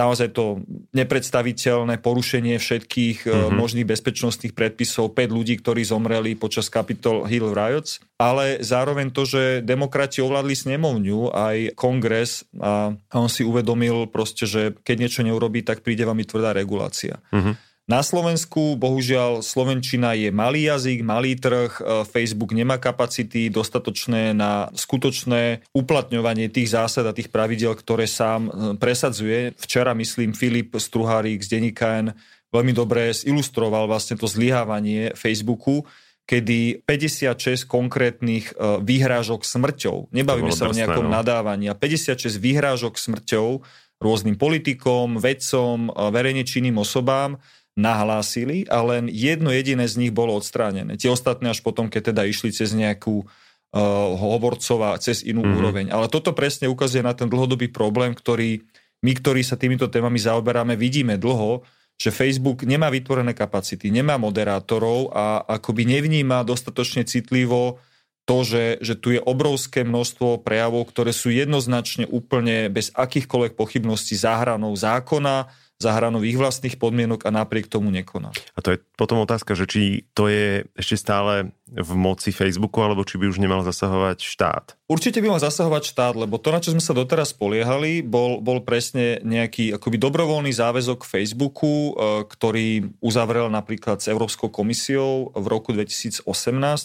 [0.00, 0.64] naozaj to
[0.96, 3.52] nepredstaviteľné porušenie všetkých mm-hmm.
[3.52, 9.42] možných bezpečnostných predpisov, 5 ľudí, ktorí zomreli počas Capitol Hill Riots, ale zároveň to, že
[9.60, 15.84] demokrati ovládli snemovňu, aj kongres a on si uvedomil proste, že keď niečo neurobí, tak
[15.84, 17.20] príde vám tvrdá regulácia.
[17.32, 17.69] Mm-hmm.
[17.90, 24.70] Na Slovensku bohužiaľ Slovenčina je malý jazyk, malý trh, e, Facebook nemá kapacity dostatočné na
[24.70, 29.58] skutočné uplatňovanie tých zásad a tých pravidel, ktoré sám e, presadzuje.
[29.58, 32.14] Včera, myslím, Filip Struhárik z Denika N
[32.54, 35.82] veľmi dobre zilustroval vlastne to zlyhávanie Facebooku,
[36.30, 41.18] kedy 56 konkrétnych e, výhrážok smrťou, nebavíme sa o nejakom no.
[41.18, 43.66] nadávaní, a 56 výhrážok smrťou
[43.98, 47.36] rôznym politikom, vedcom, verejne činným osobám
[47.80, 51.00] nahlásili a len jedno jediné z nich bolo odstránené.
[51.00, 53.80] Tie ostatné až potom, keď teda išli cez nejakú uh,
[54.20, 55.58] hovorcova, cez inú mm-hmm.
[55.58, 55.86] úroveň.
[55.88, 58.60] Ale toto presne ukazuje na ten dlhodobý problém, ktorý
[59.00, 61.64] my, ktorí sa týmito témami zaoberáme, vidíme dlho,
[62.00, 67.80] že Facebook nemá vytvorené kapacity, nemá moderátorov a akoby nevníma dostatočne citlivo
[68.24, 74.16] to, že, že tu je obrovské množstvo prejavov, ktoré sú jednoznačne úplne bez akýchkoľvek pochybností
[74.16, 78.36] záhranou zákona, za hranou ich vlastných podmienok a napriek tomu nekoná.
[78.52, 83.00] A to je potom otázka, že či to je ešte stále v moci Facebooku, alebo
[83.00, 84.64] či by už nemal zasahovať štát?
[84.90, 88.60] Určite by mal zasahovať štát, lebo to, na čo sme sa doteraz poliehali, bol, bol
[88.60, 95.72] presne nejaký akoby dobrovoľný záväzok Facebooku, e, ktorý uzavrel napríklad s Európskou komisiou v roku
[95.72, 96.26] 2018,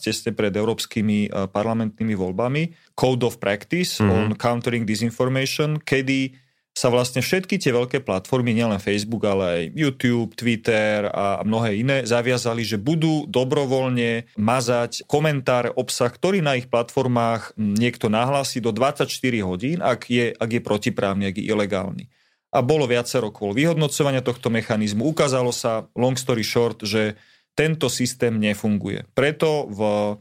[0.05, 4.13] tesne pred európskymi e, parlamentnými voľbami, Code of Practice mm-hmm.
[4.13, 6.44] on Countering Disinformation, kedy
[6.75, 11.97] sa vlastne všetky tie veľké platformy, nielen Facebook, ale aj YouTube, Twitter a mnohé iné,
[12.03, 19.07] zaviazali, že budú dobrovoľne mazať komentár, obsah, ktorý na ich platformách niekto nahlási do 24
[19.47, 22.05] hodín, ak je, ak je protiprávny, ak je ilegálny.
[22.51, 25.07] A bolo viacero kôl vyhodnocovania tohto mechanizmu.
[25.07, 27.15] Ukázalo sa, long story short, že
[27.55, 29.07] tento systém nefunguje.
[29.15, 29.79] Preto v,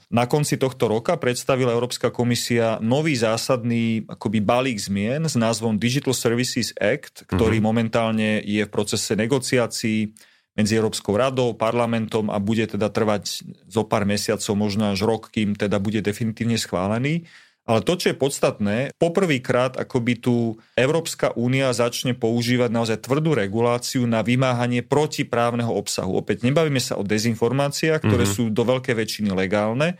[0.08, 6.14] na konci tohto roka predstavila Európska komisia nový zásadný akoby balík zmien s názvom Digital
[6.14, 7.66] Services Act, ktorý mm-hmm.
[7.66, 10.14] momentálne je v procese negociácií
[10.54, 15.58] medzi Európskou radou, parlamentom a bude teda trvať zo pár mesiacov, možno až rok, kým
[15.58, 17.26] teda bude definitívne schválený.
[17.64, 24.04] Ale to, čo je podstatné, poprvýkrát akoby tu Európska únia začne používať naozaj tvrdú reguláciu
[24.04, 26.20] na vymáhanie protiprávneho obsahu.
[26.20, 28.36] Opäť nebavíme sa o dezinformáciách, ktoré mm-hmm.
[28.36, 29.96] sú do veľkej väčšiny legálne,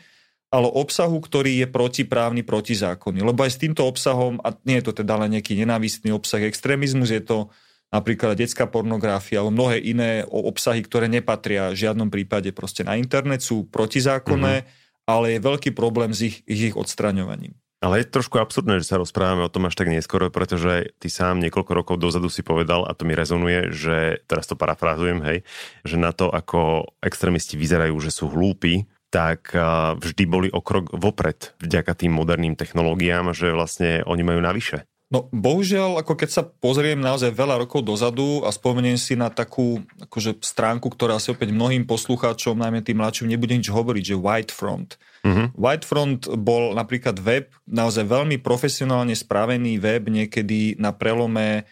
[0.53, 3.25] ale obsahu, ktorý je protiprávny, protizákonný.
[3.25, 7.09] Lebo aj s týmto obsahom, a nie je to teda len nejaký nenávistný obsah, extrémizmus,
[7.09, 7.49] je to
[7.89, 13.41] napríklad detská pornografia alebo mnohé iné obsahy, ktoré nepatria v žiadnom prípade proste na internet,
[13.41, 14.69] sú protizákonné.
[14.69, 17.57] Mm-hmm ale je veľký problém s ich, ich odstraňovaním.
[17.85, 21.37] Ale je trošku absurdné, že sa rozprávame o tom až tak neskoro, pretože ty sám
[21.45, 25.45] niekoľko rokov dozadu si povedal, a to mi rezonuje, že, teraz to parafrázujem, hej,
[25.85, 29.53] že na to, ako extrémisti vyzerajú, že sú hlúpi, tak
[30.01, 34.89] vždy boli o krok vopred vďaka tým moderným technológiám, že vlastne oni majú navyše.
[35.13, 39.85] No bohužiaľ, ako keď sa pozriem naozaj veľa rokov dozadu a spomeniem si na takú
[40.01, 44.97] akože stránku, ktorá si opäť mnohým poslucháčom, najmä tým mladším, nebude nič hovoriť, že Whitefront.
[45.23, 45.47] Mm-hmm.
[45.61, 51.63] Whitefront bol napríklad web, naozaj veľmi profesionálne spravený web niekedy na prelome e,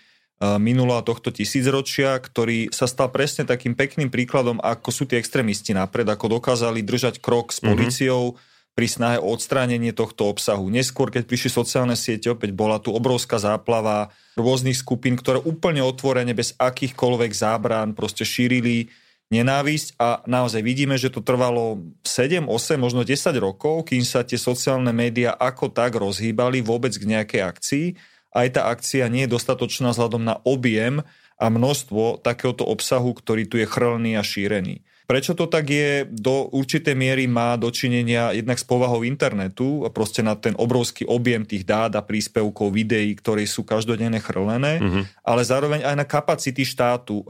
[0.61, 6.05] minulého tohto tisícročia, ktorý sa stal presne takým pekným príkladom, ako sú tí extrémisti napred,
[6.05, 7.67] ako dokázali držať krok s mhm.
[7.73, 10.73] policiou, mm-hmm pri snahe o odstránenie tohto obsahu.
[10.73, 14.09] Neskôr, keď prišli sociálne siete, opäť bola tu obrovská záplava
[14.41, 18.89] rôznych skupín, ktoré úplne otvorene, bez akýchkoľvek zábran, proste šírili
[19.33, 24.37] nenávisť a naozaj vidíme, že to trvalo 7, 8, možno 10 rokov, kým sa tie
[24.37, 27.87] sociálne médiá ako tak rozhýbali vôbec k nejakej akcii.
[28.33, 31.05] Aj tá akcia nie je dostatočná vzhľadom na objem
[31.41, 34.85] a množstvo takéhoto obsahu, ktorý tu je chrlný a šírený.
[35.13, 40.25] Prečo to tak je, do určitej miery má dočinenia jednak s povahou internetu a proste
[40.25, 45.21] na ten obrovský objem tých dát a príspevkov, videí, ktoré sú každodenne chrlené, mm-hmm.
[45.21, 47.25] ale zároveň aj na kapacity štátu e,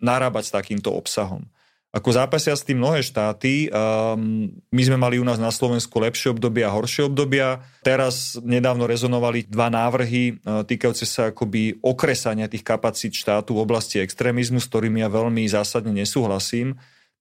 [0.00, 1.44] narábať s takýmto obsahom.
[1.92, 3.68] ako zápasia s tým mnohé štáty.
[3.68, 7.66] Um, my sme mali u nás na Slovensku lepšie obdobia a horšie obdobia.
[7.82, 13.98] Teraz nedávno rezonovali dva návrhy uh, týkajúce sa akoby okresania tých kapacít štátu v oblasti
[14.00, 16.78] extrémizmu, s ktorými ja veľmi zásadne nesúhlasím.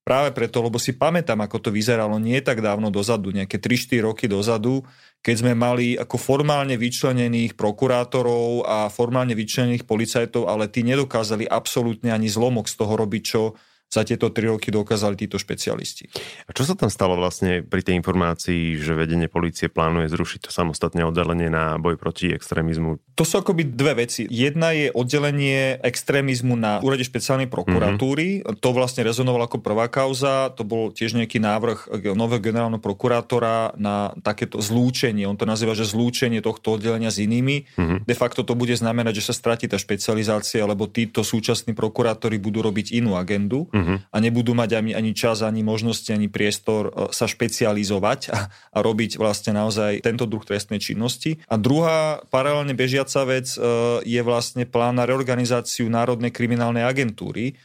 [0.10, 4.26] Práve preto, lebo si pamätám, ako to vyzeralo nie tak dávno dozadu, nejaké 3-4 roky
[4.26, 4.82] dozadu,
[5.22, 12.10] keď sme mali ako formálne vyčlenených prokurátorov a formálne vyčlenených policajtov, ale tí nedokázali absolútne
[12.10, 13.54] ani zlomok z toho robiť, čo
[13.90, 16.14] za tieto tri roky dokázali títo špecialisti.
[16.46, 20.50] A čo sa tam stalo vlastne pri tej informácii, že vedenie policie plánuje zrušiť to
[20.54, 23.02] samostatné oddelenie na boj proti extrémizmu?
[23.18, 24.30] To sú akoby dve veci.
[24.30, 28.46] Jedna je oddelenie extrémizmu na úrade špeciálnej prokuratúry.
[28.46, 28.62] Mm-hmm.
[28.62, 30.54] To vlastne rezonovalo ako prvá kauza.
[30.54, 35.26] To bol tiež nejaký návrh nového generálneho prokurátora na takéto zlúčenie.
[35.26, 37.66] On to nazýva, že zlúčenie tohto oddelenia s inými.
[37.74, 38.06] Mm-hmm.
[38.06, 42.62] De facto to bude znamenať, že sa stratí tá špecializácia, lebo títo súčasní prokurátori budú
[42.62, 43.66] robiť inú agendu.
[43.66, 43.98] Mm-hmm uh-huh.
[44.12, 48.78] a nebudú mať ani, ani čas, ani možnosti, ani priestor e, sa špecializovať a, a
[48.84, 51.40] robiť vlastne naozaj tento druh trestnej činnosti.
[51.48, 53.60] A druhá paralelne bežiaca vec e,
[54.04, 57.56] je vlastne plán na reorganizáciu Národnej kriminálnej agentúry,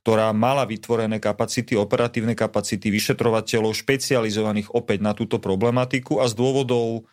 [0.00, 7.04] ktorá mala vytvorené kapacity, operatívne kapacity vyšetrovateľov špecializovaných opäť na túto problematiku a z dôvodov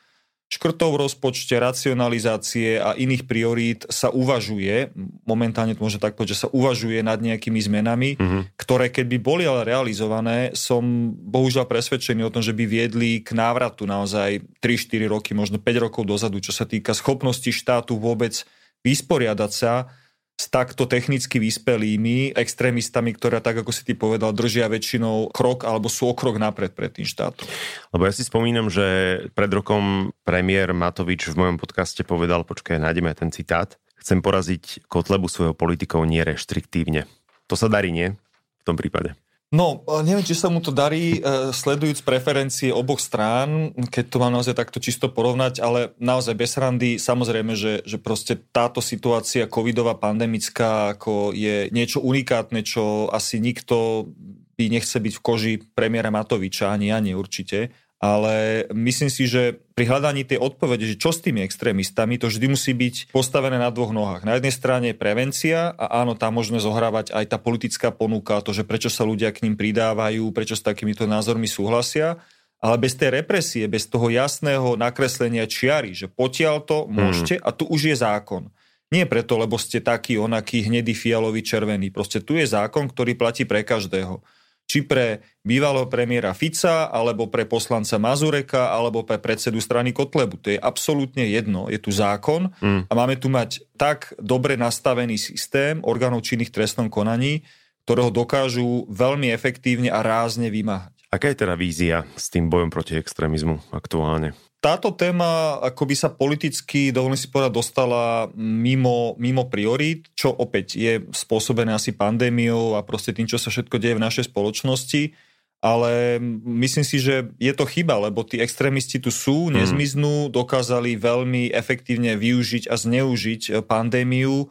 [0.46, 4.94] škrtov v rozpočte, racionalizácie a iných priorít sa uvažuje,
[5.26, 8.42] momentálne to môže tak povedať, že sa uvažuje nad nejakými zmenami, mm-hmm.
[8.54, 13.34] ktoré keď by boli ale realizované, som bohužiaľ presvedčený o tom, že by viedli k
[13.34, 18.46] návratu naozaj 3-4 roky, možno 5 rokov dozadu, čo sa týka schopnosti štátu vôbec
[18.86, 19.90] vysporiadať sa
[20.36, 25.88] s takto technicky vyspelými extrémistami, ktoré, tak ako si ty povedal, držia väčšinou krok alebo
[25.88, 27.48] sú o krok napred pred tým štátom.
[27.96, 28.86] Lebo ja si spomínam, že
[29.32, 35.32] pred rokom premiér Matovič v mojom podcaste povedal, počkaj, nájdeme ten citát, chcem poraziť Kotlebu
[35.32, 37.08] svojho politikov nereštriktívne.
[37.48, 38.12] To sa darí, nie?
[38.60, 39.16] V tom prípade.
[39.54, 44.34] No, neviem, či sa mu to darí, e, sledujúc preferencie oboch strán, keď to mám
[44.34, 49.96] naozaj takto čisto porovnať, ale naozaj bez randy, samozrejme, že, že proste táto situácia covidová,
[50.02, 54.10] pandemická, ako je niečo unikátne, čo asi nikto
[54.58, 59.88] by nechce byť v koži premiéra Matoviča, ani ja určite ale myslím si, že pri
[59.88, 63.96] hľadaní tej odpovede, že čo s tými extrémistami, to vždy musí byť postavené na dvoch
[63.96, 64.28] nohách.
[64.28, 68.52] Na jednej strane je prevencia a áno, tam môžeme zohrávať aj tá politická ponuka, to,
[68.52, 72.20] že prečo sa ľudia k ním pridávajú, prečo s takýmito názormi súhlasia,
[72.60, 77.68] ale bez tej represie, bez toho jasného nakreslenia čiary, že potiaľ to môžete a tu
[77.68, 78.52] už je zákon.
[78.94, 81.90] Nie preto, lebo ste taký, onaký, hnedý, fialový, červený.
[81.90, 84.22] Proste tu je zákon, ktorý platí pre každého
[84.66, 90.42] či pre bývalého premiéra Fica, alebo pre poslanca Mazureka, alebo pre predsedu strany Kotlebu.
[90.42, 91.70] To je absolútne jedno.
[91.70, 92.90] Je tu zákon mm.
[92.90, 97.46] a máme tu mať tak dobre nastavený systém orgánov činných trestnom konaní,
[97.86, 100.98] ktorého dokážu veľmi efektívne a rázne vymáhať.
[101.14, 104.34] Aká je teda vízia s tým bojom proti extrémizmu aktuálne?
[104.66, 111.06] Táto téma akoby sa politicky, dovolím si povedať, dostala mimo, mimo priorít, čo opäť je
[111.14, 115.14] spôsobené asi pandémiou a proste tým, čo sa všetko deje v našej spoločnosti.
[115.62, 116.18] Ale
[116.62, 119.62] myslím si, že je to chyba, lebo tí extrémisti tu sú, mhm.
[119.62, 124.50] nezmiznú, dokázali veľmi efektívne využiť a zneužiť pandémiu.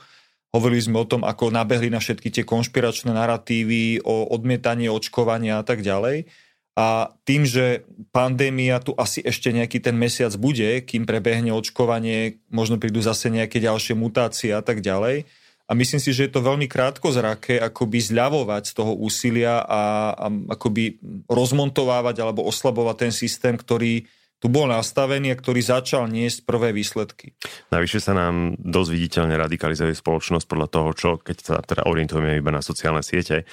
[0.54, 5.66] Hovorili sme o tom, ako nabehli na všetky tie konšpiračné narratívy o odmietanie očkovania a
[5.66, 6.30] tak ďalej.
[6.74, 12.82] A tým, že pandémia tu asi ešte nejaký ten mesiac bude, kým prebehne očkovanie, možno
[12.82, 15.22] prídu zase nejaké ďalšie mutácie a tak ďalej.
[15.64, 20.26] A myslím si, že je to veľmi krátkozraké akoby zľavovať z toho úsilia a, a
[20.52, 24.04] akoby rozmontovávať alebo oslabovať ten systém, ktorý
[24.44, 27.32] tu bol nastavený a ktorý začal niesť prvé výsledky.
[27.72, 32.52] Navyše sa nám dosť viditeľne radikalizuje spoločnosť podľa toho, čo, keď sa teda orientujeme iba
[32.52, 33.48] na sociálne siete,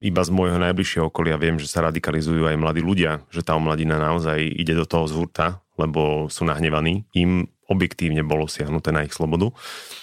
[0.00, 4.00] iba z môjho najbližšieho okolia viem, že sa radikalizujú aj mladí ľudia, že tá mladina
[4.00, 7.04] naozaj ide do toho zhurta, lebo sú nahnevaní.
[7.12, 9.52] Im objektívne bolo siahnuté na ich slobodu,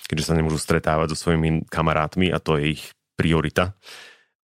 [0.07, 2.83] keďže sa nemôžu stretávať so svojimi kamarátmi a to je ich
[3.17, 3.75] priorita.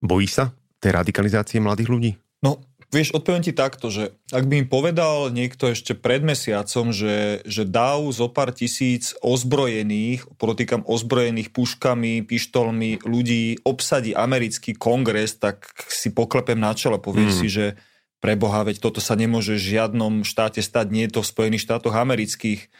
[0.02, 2.10] Bojí sa tej radikalizácie mladých ľudí?
[2.44, 2.60] No,
[2.94, 7.66] Vieš, odpoviem ti takto, že ak by mi povedal niekto ešte pred mesiacom, že, že
[7.66, 16.14] dáv zo pár tisíc ozbrojených, podotýkam ozbrojených puškami, pištolmi ľudí obsadí americký kongres, tak si
[16.14, 17.38] poklepem na čele, poviem mm.
[17.42, 17.74] si, že
[18.22, 21.98] preboha, veď toto sa nemôže v žiadnom štáte stať, nie je to v Spojených štátoch
[21.98, 22.70] amerických,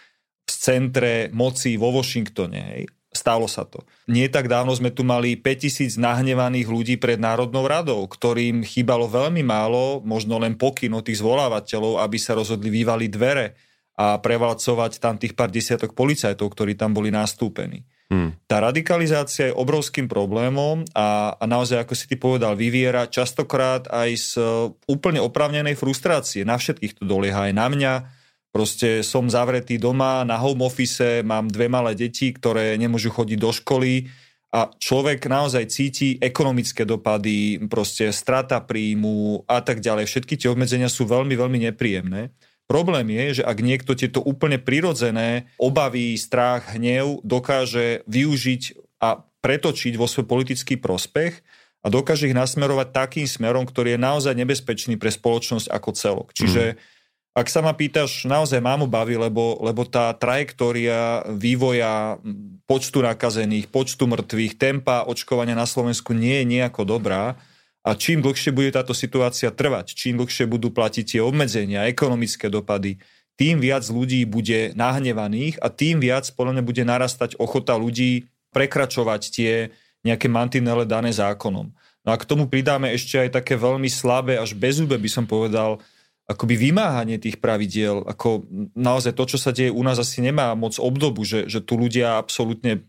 [0.44, 2.60] v centre moci vo Washingtone.
[2.62, 2.82] Hej.
[3.14, 3.86] Stalo sa to.
[4.10, 9.46] Nie tak dávno sme tu mali 5000 nahnevaných ľudí pred Národnou radou, ktorým chýbalo veľmi
[9.46, 13.54] málo, možno len pokyn od tých zvolávateľov, aby sa rozhodli vyvaliť dvere
[13.94, 17.86] a prevalcovať tam tých pár desiatok policajtov, ktorí tam boli nastúpení.
[18.10, 18.36] Hmm.
[18.44, 24.10] Tá radikalizácia je obrovským problémom a, a naozaj, ako si ty povedal, vyviera častokrát aj
[24.18, 26.44] z uh, úplne opravnenej frustrácie.
[26.44, 27.94] Na všetkých to dolieha, aj na mňa.
[28.54, 33.50] Proste som zavretý doma na home office, mám dve malé deti, ktoré nemôžu chodiť do
[33.50, 34.06] školy
[34.54, 40.06] a človek naozaj cíti ekonomické dopady, proste strata príjmu a tak ďalej.
[40.06, 42.30] Všetky tie obmedzenia sú veľmi, veľmi nepríjemné.
[42.70, 48.62] Problém je, že ak niekto tieto úplne prirodzené obavy, strach, hnev dokáže využiť
[49.02, 51.42] a pretočiť vo svoj politický prospech
[51.82, 56.28] a dokáže ich nasmerovať takým smerom, ktorý je naozaj nebezpečný pre spoločnosť ako celok.
[56.30, 56.93] Čiže mm.
[57.34, 62.22] Ak sa ma pýtaš, naozaj mám obavy, lebo, lebo tá trajektória vývoja
[62.70, 67.34] počtu nakazených, počtu mŕtvych, tempa očkovania na Slovensku nie je nejako dobrá
[67.82, 73.02] a čím dlhšie bude táto situácia trvať, čím dlhšie budú platiť tie obmedzenia, ekonomické dopady,
[73.34, 79.22] tým viac ľudí bude nahnevaných a tým viac podľa mňa bude narastať ochota ľudí prekračovať
[79.34, 79.52] tie
[80.06, 81.74] nejaké mantinele dané zákonom.
[82.06, 85.82] No a k tomu pridáme ešte aj také veľmi slabé, až bezúbe by som povedal,
[86.24, 90.80] akoby vymáhanie tých pravidiel, ako naozaj to, čo sa deje u nás asi nemá moc
[90.80, 92.80] obdobu, že, že tu ľudia absolútne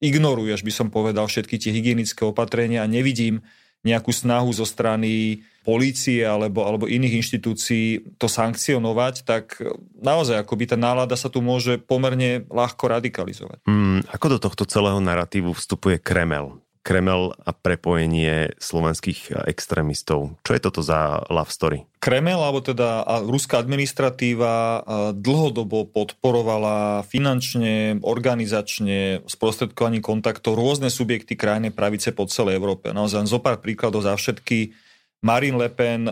[0.00, 3.44] ignorujú, až by som povedal, všetky tie hygienické opatrenia a nevidím
[3.80, 9.60] nejakú snahu zo strany polície alebo, alebo iných inštitúcií to sankcionovať, tak
[10.00, 13.64] naozaj akoby tá nálada sa tu môže pomerne ľahko radikalizovať.
[13.68, 16.60] Mm, ako do tohto celého narratívu vstupuje Kremel?
[16.80, 20.40] Kremel a prepojenie slovenských extrémistov.
[20.40, 21.84] Čo je toto za love story?
[22.00, 24.80] Kremel, alebo teda ruská administratíva
[25.12, 32.96] dlhodobo podporovala finančne, organizačne, sprostredkovaní kontaktov rôzne subjekty krajnej pravice po celej Európe.
[32.96, 34.72] Naozaj zo pár príkladov za všetky.
[35.20, 36.08] Marine Le Pen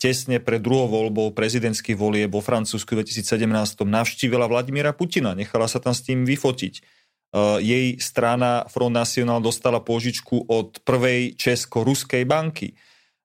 [0.00, 3.44] tesne pred druhou voľbou prezidentských volieb vo Francúzsku 2017
[3.84, 7.01] navštívila Vladimíra Putina, nechala sa tam s tým vyfotiť
[7.64, 12.76] jej strana Front National dostala požičku od prvej česko-ruskej banky.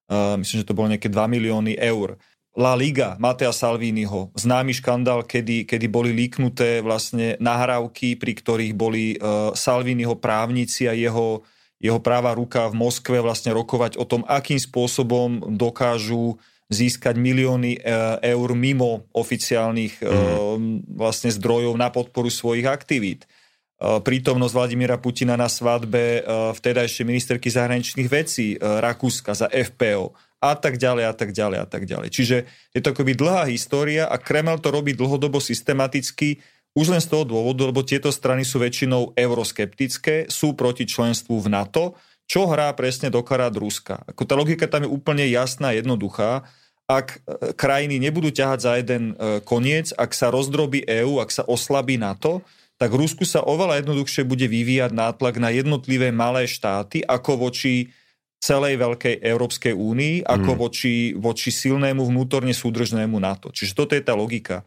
[0.08, 2.16] Eh, myslím, že to bolo nejaké 2 milióny eur.
[2.58, 9.14] La Liga Matea Salviniho, známy škandál, kedy, kedy boli líknuté vlastne nahrávky, pri ktorých boli
[9.14, 11.46] uh, Salviniho právnici a jeho,
[11.78, 16.34] jeho práva ruka v Moskve vlastne rokovať o tom, akým spôsobom dokážu
[16.66, 17.78] získať milióny
[18.26, 20.98] eur mimo oficiálnych mm.
[20.98, 23.30] vlastne zdrojov na podporu svojich aktivít.
[23.78, 30.18] Eh, prítomnosť Vladimíra Putina na svadbe eh, vtedajšej ministerky zahraničných vecí eh, Rakúska za FPO
[30.42, 32.10] a tak ďalej a tak ďalej a tak ďalej.
[32.10, 32.36] Čiže
[32.74, 36.42] je to akoby dlhá história a Kreml to robí dlhodobo systematicky
[36.74, 41.46] už len z toho dôvodu, lebo tieto strany sú väčšinou euroskeptické, sú proti členstvu v
[41.46, 41.94] NATO,
[42.26, 44.02] čo hrá presne do karát Ruska.
[44.10, 46.46] Ako tá logika tam je úplne jasná, jednoduchá.
[46.86, 47.18] Ak
[47.58, 52.46] krajiny nebudú ťahať za jeden koniec, ak sa rozdrobí EÚ, ak sa oslabí NATO,
[52.78, 57.90] tak Rusku sa oveľa jednoduchšie bude vyvíjať nátlak na jednotlivé malé štáty ako voči
[58.38, 60.58] celej veľkej Európskej únii, ako mm.
[60.58, 63.50] voči, voči silnému vnútorne súdržnému NATO.
[63.50, 64.62] Čiže toto je tá logika.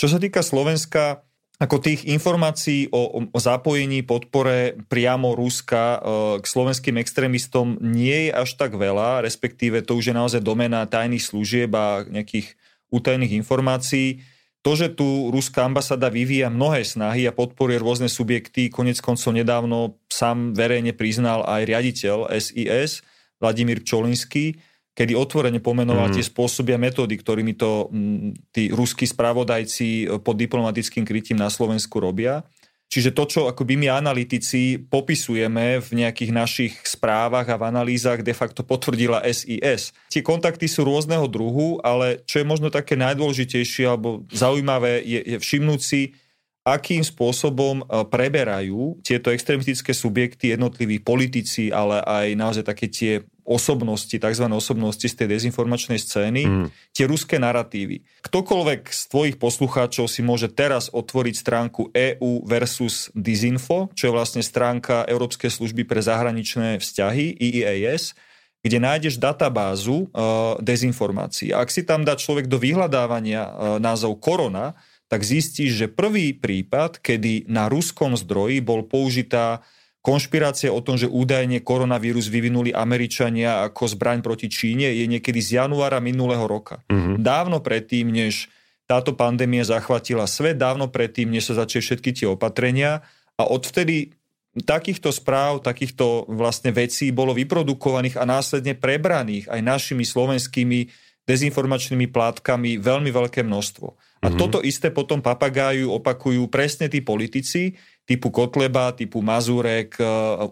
[0.00, 1.20] Čo sa týka Slovenska,
[1.60, 5.98] ako tých informácií o, o zapojení, podpore priamo Ruska e,
[6.40, 11.20] k slovenským extrémistom nie je až tak veľa, respektíve to už je naozaj domena tajných
[11.20, 12.56] služieb a nejakých
[12.88, 14.24] utajených informácií.
[14.60, 19.96] To, že tu ruská ambasáda vyvíja mnohé snahy a podporuje rôzne subjekty, konec koncov nedávno
[20.12, 23.00] sám verejne priznal aj riaditeľ SIS,
[23.40, 24.60] Vladimír Čolinský,
[24.92, 26.14] kedy otvorene pomenoval mm.
[26.20, 31.96] tie spôsoby a metódy, ktorými to m, tí ruskí spravodajci pod diplomatickým krytím na Slovensku
[31.96, 32.44] robia.
[32.90, 38.34] Čiže to, čo akoby my analytici popisujeme v nejakých našich správach a v analýzach, de
[38.34, 39.94] facto potvrdila SIS.
[40.10, 45.36] Tie kontakty sú rôzneho druhu, ale čo je možno také najdôležitejšie alebo zaujímavé je, je
[45.38, 46.18] všimnúť si,
[46.66, 53.12] akým spôsobom e, preberajú tieto extremistické subjekty, jednotliví politici, ale aj naozaj také tie
[53.50, 54.46] osobnosti, tzv.
[54.54, 56.66] osobnosti z tej dezinformačnej scény, mm.
[56.94, 58.06] tie ruské narratívy.
[58.22, 64.46] Ktokoľvek z tvojich poslucháčov si môže teraz otvoriť stránku EU versus Disinfo, čo je vlastne
[64.46, 68.14] stránka Európskej služby pre zahraničné vzťahy, EEAS,
[68.60, 71.50] kde nájdeš databázu uh, dezinformácií.
[71.50, 74.76] Ak si tam dá človek do vyhľadávania uh, názov korona,
[75.10, 79.66] tak zistíš, že prvý prípad, kedy na ruskom zdroji bol použitá
[80.00, 85.60] Konšpirácia o tom, že údajne koronavírus vyvinuli Američania ako zbraň proti Číne, je niekedy z
[85.60, 86.80] januára minulého roka.
[86.88, 87.20] Mm-hmm.
[87.20, 88.48] Dávno predtým, než
[88.88, 93.04] táto pandémia zachvatila svet, dávno predtým, než sa začali všetky tie opatrenia
[93.36, 94.16] a odvtedy
[94.56, 100.90] takýchto správ, takýchto vlastne vecí bolo vyprodukovaných a následne prebraných aj našimi slovenskými
[101.28, 103.86] dezinformačnými plátkami veľmi veľké množstvo.
[104.20, 104.40] A mm-hmm.
[104.40, 107.78] toto isté potom papagáju opakujú presne tí politici,
[108.10, 110.04] typu Kotleba, typu Mazurek, e,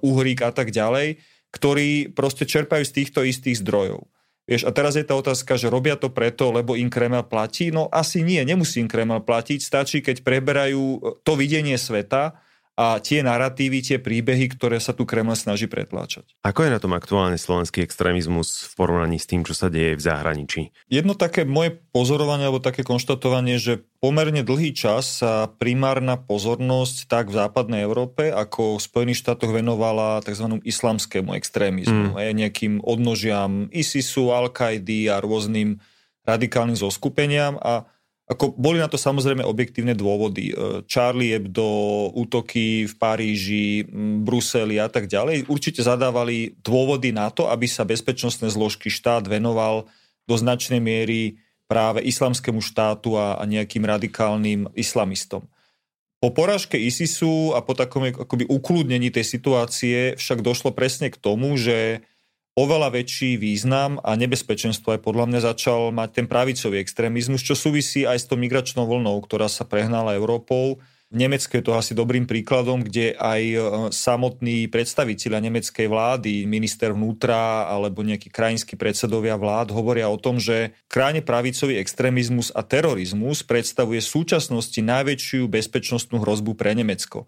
[0.06, 1.18] Uhrík a tak ďalej,
[1.50, 4.06] ktorí proste čerpajú z týchto istých zdrojov.
[4.48, 7.68] Vieš, a teraz je tá otázka, že robia to preto, lebo im Kreml platí?
[7.68, 12.40] No asi nie, nemusí im Kreml platiť, stačí, keď preberajú to videnie sveta,
[12.78, 16.30] a tie narratívy, tie príbehy, ktoré sa tu Kreml snaží pretláčať.
[16.46, 20.02] Ako je na tom aktuálne slovenský extrémizmus v porovnaní s tým, čo sa deje v
[20.06, 20.70] zahraničí?
[20.86, 27.34] Jedno také moje pozorovanie alebo také konštatovanie, že pomerne dlhý čas sa primárna pozornosť tak
[27.34, 30.62] v západnej Európe ako v Spojených štátoch venovala tzv.
[30.62, 32.14] islamskému extrémizmu.
[32.14, 32.46] Mm.
[32.46, 35.82] Nejakým odnožiam ISISu, Al-Kaidy a rôznym
[36.22, 37.90] radikálnym zoskupeniam a
[38.28, 40.52] ako boli na to samozrejme objektívne dôvody.
[40.52, 43.88] E, Charlie Hebdo, útoky v Paríži,
[44.20, 49.88] Bruseli a tak ďalej určite zadávali dôvody na to, aby sa bezpečnostné zložky štát venoval
[50.28, 55.48] do značnej miery práve islamskému štátu a, a nejakým radikálnym islamistom.
[56.20, 61.56] Po porážke ISISu a po takom akoby ukludnení tej situácie však došlo presne k tomu,
[61.56, 62.04] že
[62.58, 68.02] oveľa väčší význam a nebezpečenstvo aj podľa mňa začal mať ten pravicový extrémizmus, čo súvisí
[68.02, 70.82] aj s tou migračnou vlnou, ktorá sa prehnala Európou.
[71.08, 73.58] V Nemecku je to asi dobrým príkladom, kde aj e,
[73.94, 80.76] samotní predstaviteľia nemeckej vlády, minister vnútra alebo nejakí krajinskí predsedovia vlád hovoria o tom, že
[80.84, 87.24] krajne pravicový extrémizmus a terorizmus predstavuje v súčasnosti najväčšiu bezpečnostnú hrozbu pre Nemecko.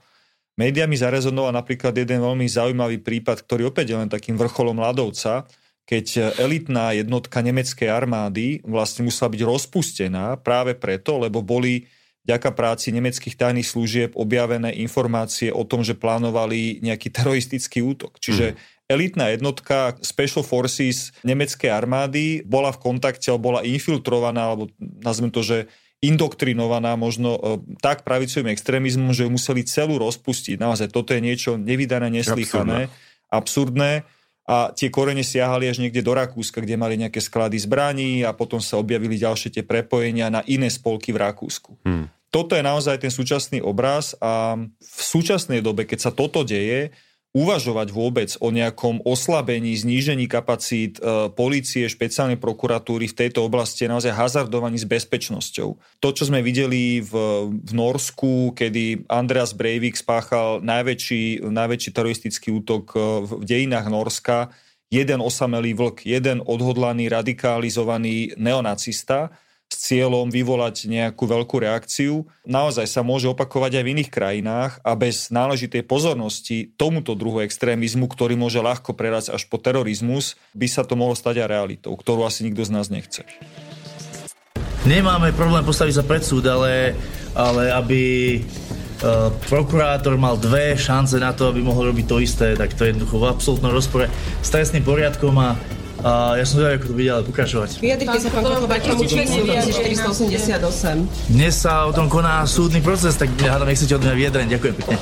[0.60, 5.48] Médiami zarezonoval napríklad jeden veľmi zaujímavý prípad, ktorý opäť je len takým vrcholom ľadovca,
[5.88, 11.88] keď elitná jednotka nemeckej armády vlastne musela byť rozpustená práve preto, lebo boli
[12.28, 18.20] vďaka práci nemeckých tajných služieb objavené informácie o tom, že plánovali nejaký teroristický útok.
[18.20, 18.56] Čiže mm.
[18.92, 25.58] elitná jednotka Special Forces nemeckej armády bola v kontakte, bola infiltrovaná, alebo nazvem to, že
[26.00, 27.40] indoktrinovaná možno e,
[27.84, 30.56] tak pravicovým extrémizmom, že ju museli celú rozpustiť.
[30.56, 32.88] Naozaj toto je niečo nevydané, neslýchané,
[33.28, 34.08] absurdné.
[34.50, 38.58] A tie korene siahali až niekde do Rakúska, kde mali nejaké sklady zbraní a potom
[38.58, 41.78] sa objavili ďalšie tie prepojenia na iné spolky v Rakúsku.
[41.86, 42.10] Hmm.
[42.34, 46.90] Toto je naozaj ten súčasný obraz a v súčasnej dobe, keď sa toto deje,
[47.30, 53.92] uvažovať vôbec o nejakom oslabení, znížení kapacít e, policie, špeciálnej prokuratúry v tejto oblasti je
[53.94, 55.68] naozaj hazardovaní s bezpečnosťou.
[56.02, 57.12] To, čo sme videli v,
[57.54, 64.50] v Norsku, kedy Andreas Breivik spáchal najväčší, najväčší teroristický útok e, v dejinách Norska,
[64.90, 69.30] jeden osamelý vlk, jeden odhodlaný, radikalizovaný neonacista,
[69.80, 72.28] cieľom vyvolať nejakú veľkú reakciu.
[72.44, 78.04] Naozaj sa môže opakovať aj v iných krajinách a bez náležitej pozornosti tomuto druhu extrémizmu,
[78.04, 82.28] ktorý môže ľahko prerať až po terorizmus, by sa to mohlo stať aj realitou, ktorú
[82.28, 83.24] asi nikto z nás nechce.
[84.84, 86.92] Nemáme problém postaviť sa pred súd, ale,
[87.32, 88.00] ale aby
[89.00, 92.92] Uh, prokurátor mal dve šance na to, aby mohol robiť to isté, tak to je
[92.92, 94.12] jednoducho v absolútnom rozpore
[94.44, 95.56] s trestným poriadkom a
[96.00, 97.70] a ja som zvedavý, ako to bude ale pokračovať.
[97.84, 101.28] Vyjadrite sa, pán Kotleba, čomu číslu 1488.
[101.28, 104.46] Dnes sa o tom koná súdny proces, tak hádam, nechcete od mňa vyjadreň.
[104.56, 104.96] Ďakujem pekne.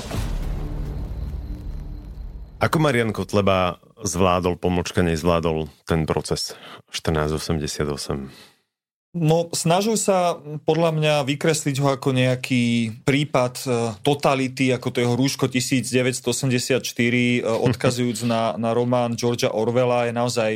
[2.59, 6.59] Ako Marian Kotleba zvládol, pomočka nezvládol ten proces
[6.91, 8.49] 1488?
[9.19, 10.37] No, snažil sa
[10.69, 13.67] podľa mňa vykresliť ho ako nejaký prípad e,
[14.05, 20.51] totality, ako to jeho rúško 1984, e, odkazujúc na, na román Georgia Orwella, je naozaj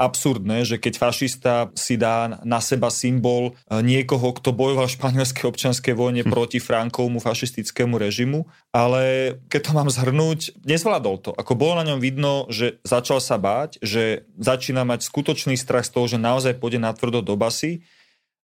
[0.00, 5.44] absurdné, že keď fašista si dá na seba symbol e, niekoho, kto bojoval v španielskej
[5.44, 6.32] občanskej vojne hm.
[6.32, 11.30] proti Frankovmu fašistickému režimu, ale keď to mám zhrnúť, nezvládol to.
[11.36, 15.92] Ako bolo na ňom vidno, že začal sa báť, že začína mať skutočný strach z
[15.92, 17.84] toho, že naozaj pôjde na tvrdo do basy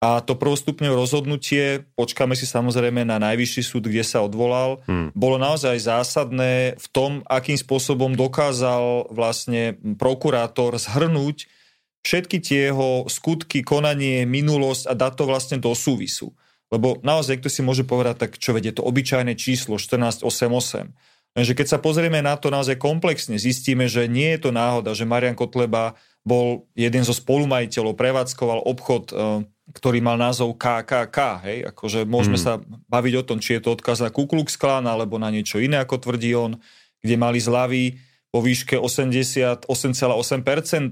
[0.01, 5.13] a to prvostupňové rozhodnutie, počkáme si samozrejme na najvyšší súd, kde sa odvolal, hmm.
[5.13, 11.45] bolo naozaj zásadné v tom, akým spôsobom dokázal vlastne prokurátor zhrnúť
[12.01, 16.33] všetky tie jeho skutky, konanie, minulosť a dať to vlastne do súvisu.
[16.73, 20.97] Lebo naozaj, kto si môže povedať, tak čo vedie to obyčajné číslo 1488.
[21.37, 25.07] Lenže keď sa pozrieme na to naozaj komplexne, zistíme, že nie je to náhoda, že
[25.07, 25.95] Marian Kotleba
[26.27, 29.15] bol jeden zo spolumajiteľov, prevádzkoval obchod e,
[29.71, 32.45] ktorý mal názov KKK, hej, akože môžeme hmm.
[32.45, 32.53] sa
[32.91, 35.79] baviť o tom, či je to odkaz na Ku Klux Klan alebo na niečo iné,
[35.79, 36.59] ako tvrdí on,
[37.01, 37.99] kde mali zľavy
[38.31, 39.67] vo výške 88,8%,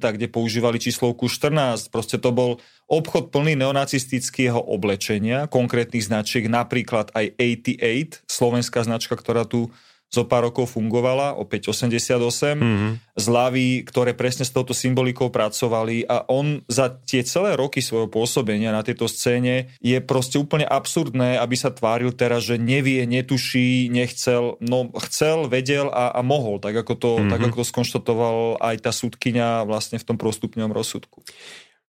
[0.03, 1.87] kde používali číslovku 14.
[1.95, 2.59] Proste to bol
[2.91, 9.70] obchod plný neonacistického oblečenia, konkrétnych značiek, napríklad aj 88, slovenská značka, ktorá tu
[10.09, 12.17] zo pár rokov fungovala, opäť 88,
[12.57, 12.93] mm-hmm.
[13.13, 18.73] zľavy, ktoré presne s touto symbolikou pracovali a on za tie celé roky svojho pôsobenia
[18.73, 24.57] na tejto scéne je proste úplne absurdné, aby sa tváril teraz, že nevie, netuší, nechcel,
[24.65, 27.31] no chcel, vedel a, a mohol, tak ako, to, mm-hmm.
[27.33, 31.21] tak ako to skonštatoval aj tá súdkynia vlastne v tom prostupňovom rozsudku.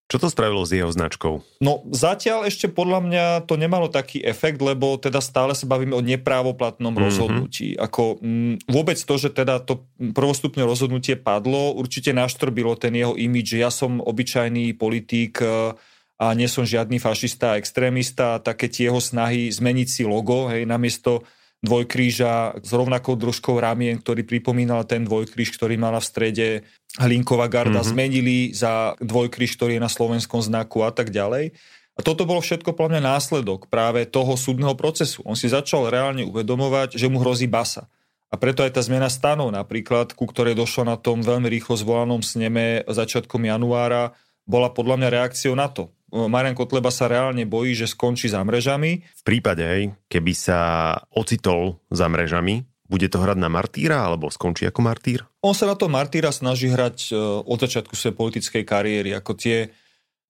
[0.10, 1.62] Čo to spravilo s jeho značkou?
[1.62, 6.01] No zatiaľ ešte podľa mňa to nemalo taký efekt, lebo teda stále sa bavíme o
[6.01, 7.05] neprávoplatnom mm-hmm.
[7.05, 7.68] rozhodnutí.
[7.78, 9.86] Ako m, vôbec to, že teda to
[10.18, 15.78] prvostupné rozhodnutie padlo, určite naštrbilo ten jeho imič, že ja som obyčajný politík e,
[16.18, 20.66] a nie som žiadny fašista a extrémista, také tie jeho snahy zmeniť si logo, hej,
[20.66, 21.22] namiesto
[21.60, 26.47] dvojkríža s rovnakou družkou ramien, ktorý pripomínal ten dvojkríž, ktorý mala v strede
[26.95, 27.91] Hlinková garda, mm-hmm.
[27.91, 31.51] zmenili za dvojkríž, ktorý je na slovenskom znaku a tak ďalej.
[31.93, 35.20] A toto bolo všetko podľa mňa následok práve toho súdneho procesu.
[35.28, 37.91] On si začal reálne uvedomovať, že mu hrozí basa.
[38.32, 42.24] A preto aj tá zmena stanov napríklad, ku ktorej došlo na tom veľmi rýchlo zvolanom
[42.24, 44.16] sneme začiatkom januára,
[44.47, 45.91] bola podľa mňa reakciou na to.
[46.12, 49.05] Marian Kotleba sa reálne bojí, že skončí za mrežami.
[49.05, 50.60] V prípade, keby sa
[51.14, 55.22] ocitol za mrežami, bude to hrať na martýra alebo skončí ako martýr?
[55.45, 59.14] On sa na to martýra snaží hrať e, od začiatku svojej politickej kariéry.
[59.14, 59.70] Ako tie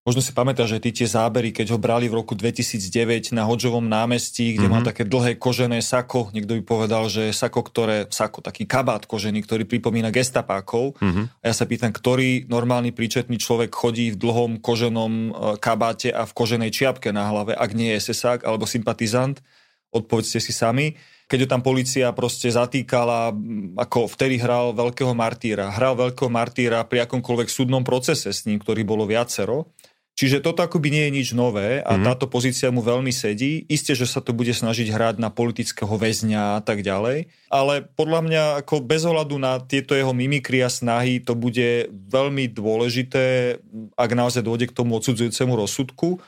[0.08, 3.84] Možno si pamätáš, že ty tie zábery, keď ho brali v roku 2009 na Hodžovom
[3.84, 4.80] námestí, kde mm-hmm.
[4.80, 9.44] má také dlhé kožené sako, niekto by povedal, že sako, ktoré, sako, taký kabát kožený,
[9.44, 10.96] ktorý pripomína gestapákov.
[11.04, 11.26] Mm-hmm.
[11.40, 15.30] A ja sa pýtam, ktorý normálny príčetný človek chodí v dlhom koženom e,
[15.60, 19.44] kabáte a v koženej čiapke na hlave, ak nie je sesák alebo sympatizant?
[19.92, 20.96] Odpovedzte si sami
[21.30, 23.30] keď ho tam policia proste zatýkala,
[23.78, 25.70] ako vtedy hral veľkého martýra.
[25.70, 29.70] Hral veľkého martýra pri akomkoľvek súdnom procese s ním, ktorý bolo viacero.
[30.20, 32.04] Čiže toto akoby nie je nič nové a mm.
[32.04, 33.64] táto pozícia mu veľmi sedí.
[33.72, 37.32] Isté, že sa to bude snažiť hrať na politického väzňa a tak ďalej.
[37.48, 42.52] Ale podľa mňa ako bez ohľadu na tieto jeho mimikry a snahy to bude veľmi
[42.52, 43.56] dôležité,
[43.96, 46.20] ak naozaj dôjde k tomu odsudzujúcemu rozsudku,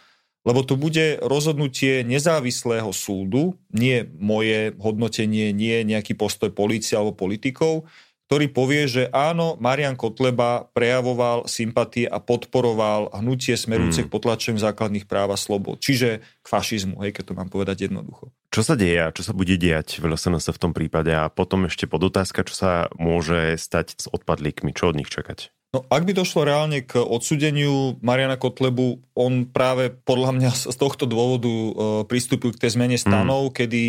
[0.48, 7.92] lebo to bude rozhodnutie nezávislého súdu, nie moje hodnotenie, nie nejaký postoj polície alebo politikov,
[8.32, 14.06] ktorý povie, že áno, Marian Kotleba prejavoval sympatie a podporoval hnutie smerujúce mm.
[14.08, 15.84] k potlačeniu základných práv a slobod.
[15.84, 18.32] Čiže k fašizmu, hej, keď to mám povedať jednoducho.
[18.48, 21.68] Čo sa deje a čo sa bude diať v LSNS v tom prípade a potom
[21.68, 25.52] ešte podotázka, čo sa môže stať s odpadlíkmi, čo od nich čakať?
[25.76, 31.04] No, ak by došlo reálne k odsudeniu Mariana Kotlebu, on práve podľa mňa z tohto
[31.04, 31.72] dôvodu e,
[32.08, 33.56] pristúpil k tej zmene stanov, mm.
[33.60, 33.84] kedy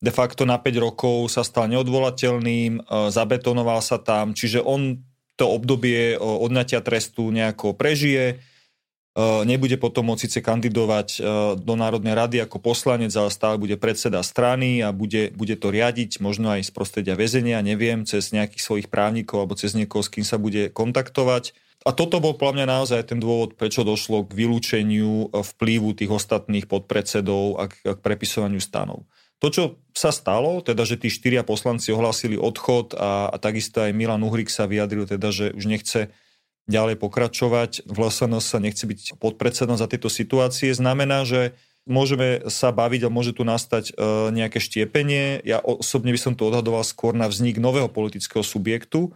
[0.00, 2.82] de facto na 5 rokov sa stal neodvolateľným, e,
[3.12, 5.04] zabetonoval sa tam, čiže on
[5.36, 8.34] to obdobie e, odňatia trestu nejako prežije, e,
[9.44, 11.20] nebude potom môcť síce kandidovať
[11.60, 16.24] do Národnej rady ako poslanec, ale stále bude predseda strany a bude, bude to riadiť,
[16.24, 20.24] možno aj z prostredia väzenia, neviem, cez nejakých svojich právnikov alebo cez niekoho, s kým
[20.24, 21.52] sa bude kontaktovať.
[21.80, 26.68] A toto bol podľa mňa naozaj ten dôvod, prečo došlo k vylúčeniu vplyvu tých ostatných
[26.68, 29.08] podpredsedov a k, k prepisovaniu stanov.
[29.40, 33.96] To, čo sa stalo, teda, že tí štyria poslanci ohlásili odchod a, a takisto aj
[33.96, 36.12] Milan Uhrik sa vyjadril, teda, že už nechce
[36.68, 41.56] ďalej pokračovať v LSNS sa nechce byť podpredsedom za tieto situácie, znamená, že
[41.88, 43.92] môžeme sa baviť a môže tu nastať e,
[44.30, 45.40] nejaké štiepenie.
[45.42, 49.10] Ja osobne by som to odhadoval skôr na vznik nového politického subjektu,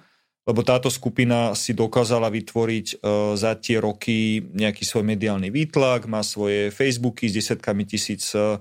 [0.44, 2.94] lebo táto skupina si dokázala vytvoriť e,
[3.36, 8.58] za tie roky nejaký svoj mediálny výtlak, má svoje Facebooky s desiatkami tisíc e,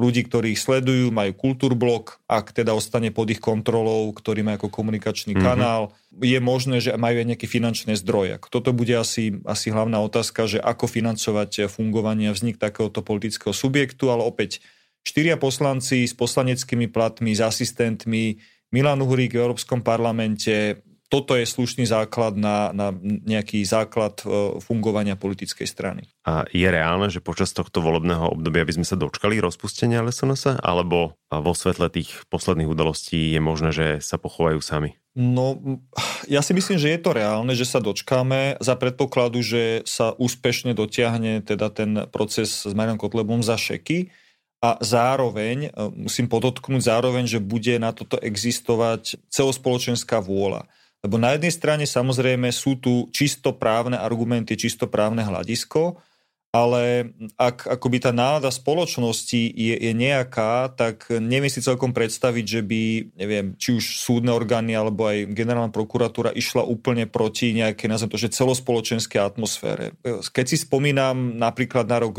[0.00, 4.72] ľudí, ktorí ich sledujú, majú kultúrblok, ak teda ostane pod ich kontrolou, ktorý má ako
[4.72, 5.44] komunikačný mm-hmm.
[5.44, 8.40] kanál, je možné, že majú aj nejaké finančné zdroje.
[8.48, 14.08] Toto bude asi, asi hlavná otázka, že ako financovať fungovanie a vznik takéhoto politického subjektu,
[14.08, 14.64] ale opäť
[15.04, 18.40] štyria poslanci s poslaneckými platmi, s asistentmi,
[18.70, 25.18] Milan Uhrík v Európskom parlamente, toto je slušný základ na, na nejaký základ e, fungovania
[25.18, 26.06] politickej strany.
[26.22, 30.62] A je reálne, že počas tohto volebného obdobia by sme sa dočkali rozpustenia LSNS?
[30.62, 34.94] Alebo vo svetle tých posledných udalostí je možné, že sa pochovajú sami?
[35.18, 35.58] No,
[36.30, 40.78] ja si myslím, že je to reálne, že sa dočkáme za predpokladu, že sa úspešne
[40.78, 44.14] dotiahne teda ten proces s Marianom Kotlebom za šeky
[44.62, 45.70] a zároveň, e,
[46.06, 50.70] musím podotknúť zároveň, že bude na toto existovať celospoločenská vôľa.
[51.00, 55.96] Lebo na jednej strane samozrejme sú tu čisto právne argumenty, čisto právne hľadisko,
[56.50, 62.60] ale ak akoby tá nálada spoločnosti je, je nejaká, tak neviem si celkom predstaviť, že
[62.66, 62.82] by,
[63.14, 68.18] neviem, či už súdne orgány alebo aj generálna prokuratúra išla úplne proti nejaké, nazvem to,
[68.18, 69.94] že celospoločenskej atmosfére.
[70.02, 72.18] Keď si spomínam napríklad na rok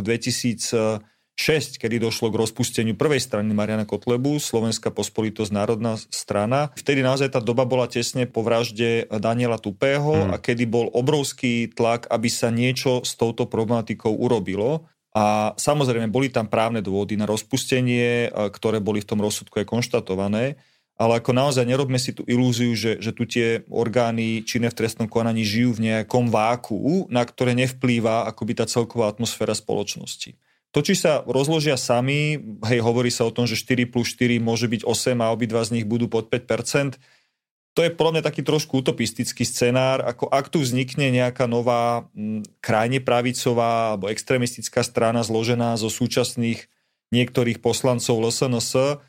[1.41, 6.69] 2016, kedy došlo k rozpusteniu prvej strany Mariana Kotlebu, Slovenská pospolitosť národná strana.
[6.77, 10.31] Vtedy naozaj tá doba bola tesne po vražde Daniela Tupého mm.
[10.31, 14.85] a kedy bol obrovský tlak, aby sa niečo s touto problematikou urobilo.
[15.17, 20.61] A samozrejme, boli tam právne dôvody na rozpustenie, ktoré boli v tom rozsudku aj konštatované
[21.01, 25.09] ale ako naozaj nerobme si tú ilúziu, že, že tu tie orgány činné v trestnom
[25.09, 30.37] konaní žijú v nejakom váku, na ktoré nevplýva akoby tá celková atmosféra spoločnosti.
[30.71, 34.71] To, či sa rozložia sami, hej, hovorí sa o tom, že 4 plus 4 môže
[34.71, 36.95] byť 8 a obidva z nich budú pod 5%,
[37.71, 42.43] to je podľa mňa taký trošku utopistický scenár, ako ak tu vznikne nejaká nová m,
[42.59, 46.67] krajne pravicová alebo extremistická strana zložená zo súčasných
[47.15, 48.99] niektorých poslancov LSNS,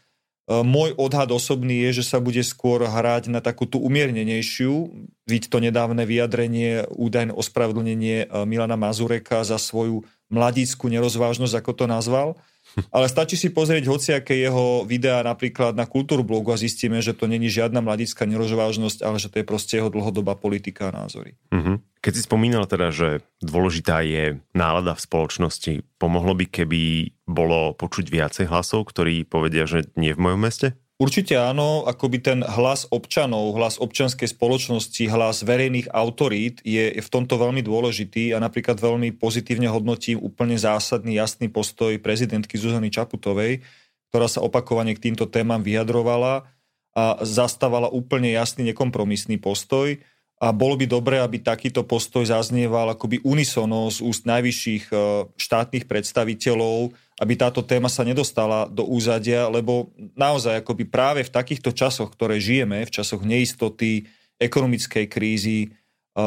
[0.43, 4.91] E, môj odhad osobný je, že sa bude skôr hrať na takú tú umiernenejšiu.
[5.31, 10.03] Vidť to nedávne vyjadrenie, údajné ospravedlnenie e, Milana Mazureka za svoju
[10.33, 12.41] mladíckú nerozvážnosť, ako to nazval.
[12.89, 17.53] Ale stačí si pozrieť hociaké jeho videá napríklad na kultúrblogu a zistíme, že to není
[17.53, 21.37] žiadna mladická nerozvážnosť, ale že to je proste jeho dlhodobá politika a názory.
[21.53, 21.77] Mm-hmm.
[22.01, 28.09] Keď si spomínal teda, že dôležitá je nálada v spoločnosti, pomohlo by, keby bolo počuť
[28.09, 30.73] viacej hlasov, ktorí povedia, že nie v mojom meste?
[31.01, 37.41] Určite áno, akoby ten hlas občanov, hlas občanskej spoločnosti, hlas verejných autorít je v tomto
[37.41, 43.67] veľmi dôležitý a napríklad veľmi pozitívne hodnotím úplne zásadný, jasný postoj prezidentky Zuzany Čaputovej,
[44.13, 46.47] ktorá sa opakovane k týmto témam vyjadrovala
[46.93, 49.97] a zastávala úplne jasný, nekompromisný postoj
[50.43, 54.97] a bolo by dobré, aby takýto postoj zaznieval akoby unisono z úst najvyšších e,
[55.39, 56.91] štátnych predstaviteľov,
[57.23, 62.43] aby táto téma sa nedostala do úzadia, lebo naozaj akoby práve v takýchto časoch, ktoré
[62.43, 64.11] žijeme, v časoch neistoty,
[64.43, 66.27] ekonomickej krízy, e,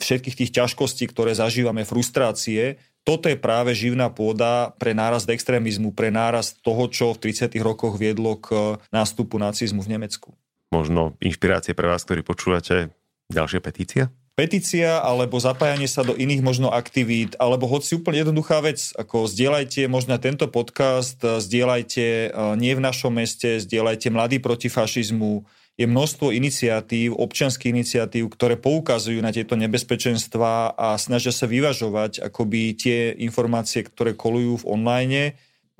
[0.00, 6.08] všetkých tých ťažkostí, ktoré zažívame, frustrácie, toto je práve živná pôda pre nárast extrémizmu, pre
[6.08, 7.52] nárast toho, čo v 30.
[7.60, 10.32] rokoch viedlo k nástupu nacizmu v Nemecku.
[10.72, 12.94] Možno inšpirácie pre vás, ktorí počúvate
[13.30, 14.04] Ďalšia petícia?
[14.34, 19.86] Petícia alebo zapájanie sa do iných možno aktivít, alebo hoci úplne jednoduchá vec, ako zdieľajte
[19.86, 25.44] možno tento podcast, zdieľajte e, nie v našom meste, zdieľajte Mladí proti fašizmu,
[25.80, 32.76] je množstvo iniciatív, občianských iniciatív, ktoré poukazujú na tieto nebezpečenstvá a snažia sa vyvažovať akoby
[32.76, 35.22] tie informácie, ktoré kolujú v online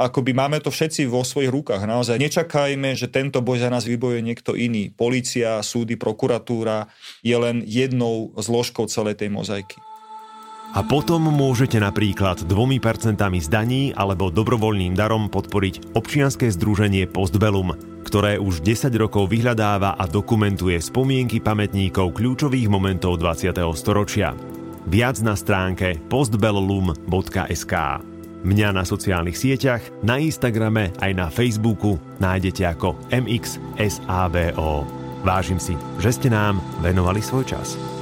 [0.01, 1.85] akoby máme to všetci vo svojich rukách.
[1.85, 4.89] Naozaj nečakajme, že tento boj za nás vybojuje niekto iný.
[4.89, 6.89] Polícia, súdy, prokuratúra
[7.21, 9.77] je len jednou zložkou celej tej mozaiky.
[10.71, 17.75] A potom môžete napríklad dvomi percentami zdaní alebo dobrovoľným darom podporiť občianske združenie Postbellum,
[18.07, 23.51] ktoré už 10 rokov vyhľadáva a dokumentuje spomienky pamätníkov kľúčových momentov 20.
[23.75, 24.31] storočia.
[24.87, 27.75] Viac na stránke postbellum.sk.
[28.41, 34.89] Mňa na sociálnych sieťach, na Instagrame aj na Facebooku nájdete ako MXSABO.
[35.21, 38.00] Vážim si, že ste nám venovali svoj čas.